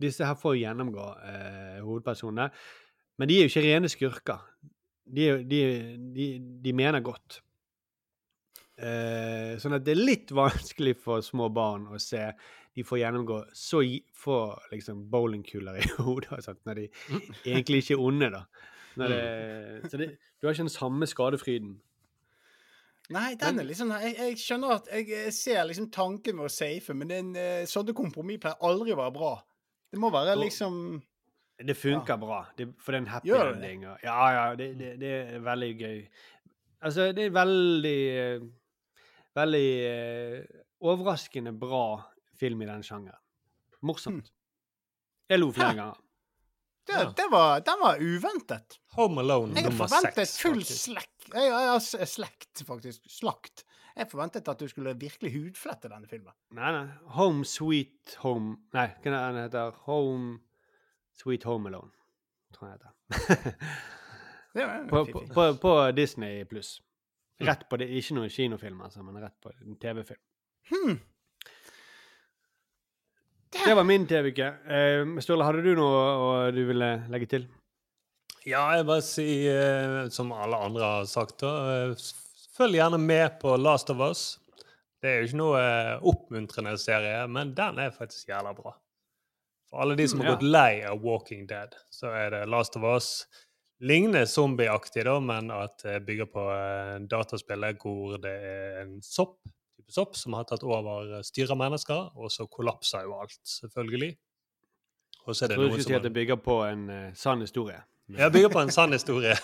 [0.00, 2.50] disse her får gjennomgå eh, hovedpersonene,
[3.16, 4.44] men de er jo ikke rene skurker.
[5.06, 5.60] De, de,
[6.12, 6.26] de,
[6.64, 7.40] de mener godt.
[8.76, 12.26] Eh, sånn at det er litt vanskelig for små barn å se
[12.76, 13.80] de får gjennomgå så
[14.12, 14.38] få
[14.68, 16.60] liksom bowlingkuler i hodet sant?
[16.68, 16.88] når de
[17.46, 18.42] egentlig ikke er onde, da.
[19.00, 19.22] Når det,
[19.90, 21.78] så det, du har ikke den samme skadefryden.
[23.14, 26.52] Nei, den er liksom Jeg, jeg skjønner at jeg, jeg ser liksom tanken med å
[26.52, 29.34] safe, men en uh, sånne kompromiss pleier aldri å være bra.
[29.92, 30.78] Det må være liksom
[31.56, 33.58] Det funker bra, det, for det er en happy Gjør det det?
[33.60, 33.84] ending.
[33.92, 36.00] Og, ja, ja, det, det, det er veldig gøy.
[36.86, 38.48] Altså, det er veldig eh,
[39.36, 41.84] Veldig uh, overraskende bra
[42.40, 43.20] film i den sjangeren.
[43.84, 44.30] Morsomt.
[45.28, 45.98] Jeg lo flere ganger.
[46.88, 48.78] det, det var, Den var uventet.
[48.96, 51.15] Home Alone Jeg forventet full slekk.
[51.34, 53.06] Jeg, jeg, slekt, faktisk.
[53.10, 53.64] Slakt.
[53.96, 56.34] Jeg forventet at du skulle virkelig hudflette denne filmen.
[56.54, 56.86] Nei, nei.
[57.16, 59.78] Home Sweet Home Nei, hva er den heter?
[59.88, 60.38] Home
[61.16, 61.92] Sweet Home Alone,
[62.54, 63.76] tror jeg den heter.
[64.88, 66.78] På, på, på, på Disney pluss.
[67.44, 70.22] Rett på det, Ikke noen kinofilm, altså, men rett på en TV-film.
[70.70, 70.96] Hmm.
[73.56, 74.48] Det var min TV-uke.
[74.64, 77.44] Uh, Sturle, hadde du noe du ville legge til?
[78.46, 81.52] Ja, jeg bare sier, eh, som alle andre har sagt, da,
[81.90, 82.02] eh,
[82.54, 84.38] følg gjerne med på Last of Us.
[85.02, 88.76] Det er jo ikke noe eh, oppmuntrende serie, men den er faktisk jævla bra.
[89.66, 92.86] For alle de som har gått lei av Walking Dead, så er det Last of
[92.86, 93.08] Us.
[93.82, 96.46] Ligner zombieaktig, da, men at det bygger på
[97.10, 99.40] dataspillet hvor det er en sopp,
[99.74, 104.14] type sopp som har tatt over styret av mennesker, og så kollapser jo alt, selvfølgelig.
[105.26, 107.42] Og så er det Jeg tror skulle si at det bygger på en uh, sann
[107.42, 107.82] historie.
[108.14, 109.34] Jeg bygger på en sann historie,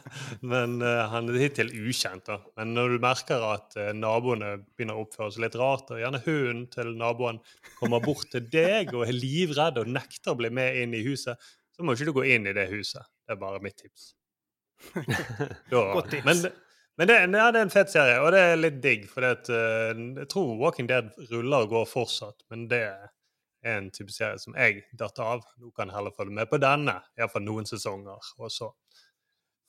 [0.52, 2.28] men uh, han er hittil ukjent.
[2.28, 2.38] da.
[2.58, 6.22] Men når du merker at uh, naboene begynner å oppføre seg litt rart, og gjerne
[6.26, 7.40] hunden til naboen
[7.80, 11.50] kommer bort til deg og er livredd og nekter å bli med inn i huset,
[11.74, 13.02] så må ikke du gå inn i det huset.
[13.26, 14.12] Det er bare mitt tips.
[15.72, 16.26] Da, Godt tips.
[16.28, 16.44] Men,
[17.00, 19.34] men det, ja, det er en fet serie, og det er litt digg, for uh,
[19.34, 23.10] eh, jeg tror Walking Dead ruller og går fortsatt, men det er
[23.62, 25.44] en type serie som jeg datt av.
[25.60, 28.32] Nå kan jeg heller følge med på denne, iallfall noen sesonger.
[28.38, 28.70] Og så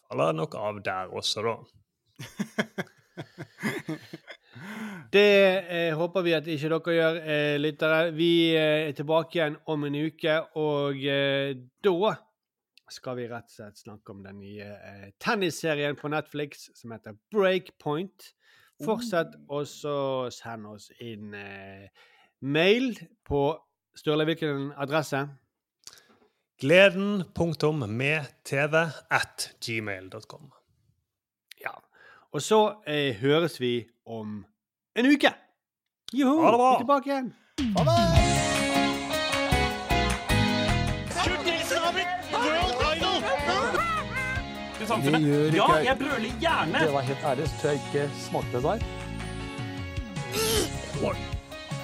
[0.08, 1.56] faller jeg nok av der også, da.
[5.14, 7.98] Det eh, håper vi at ikke dere gjør, eh, lyttere.
[8.18, 11.54] Vi eh, er tilbake igjen om en uke, og eh,
[11.86, 12.14] da
[12.94, 17.18] skal vi rett og slett snakke om den nye eh, tennisserien på Netflix som heter
[17.34, 18.32] Breakpoint.
[18.84, 19.96] Fortsett også
[20.34, 21.86] send oss inn eh,
[22.42, 23.46] mail på
[23.96, 25.28] Sturle, hvilken adresse?
[26.62, 28.76] Gleden punktum med tv
[29.12, 30.52] at gmail.com.
[31.62, 31.76] Ja.
[32.32, 34.46] Og så eh, høres vi om
[34.96, 35.34] en uke.
[36.14, 36.42] Joho!
[36.42, 36.70] Ha det bra.
[36.70, 37.34] Vi er tilbake igjen.
[45.54, 46.80] Ja, jeg brøler gjerne!
[46.80, 49.03] Det var helt ærlig, så jeg ikke smakte det der.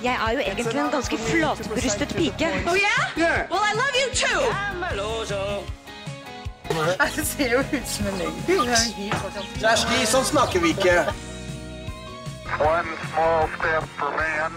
[0.03, 2.47] Jeg er jo egentlig en ganske flatbrystet pike.
[2.67, 3.49] Oh yeah?
[3.51, 4.41] Well, I love you too!
[7.15, 8.33] Det ser jo ut som en løgn.
[8.47, 9.13] Det er slik,
[9.59, 10.95] Kjersti, sånn snakker vi ikke.
[12.61, 14.55] One small step for man,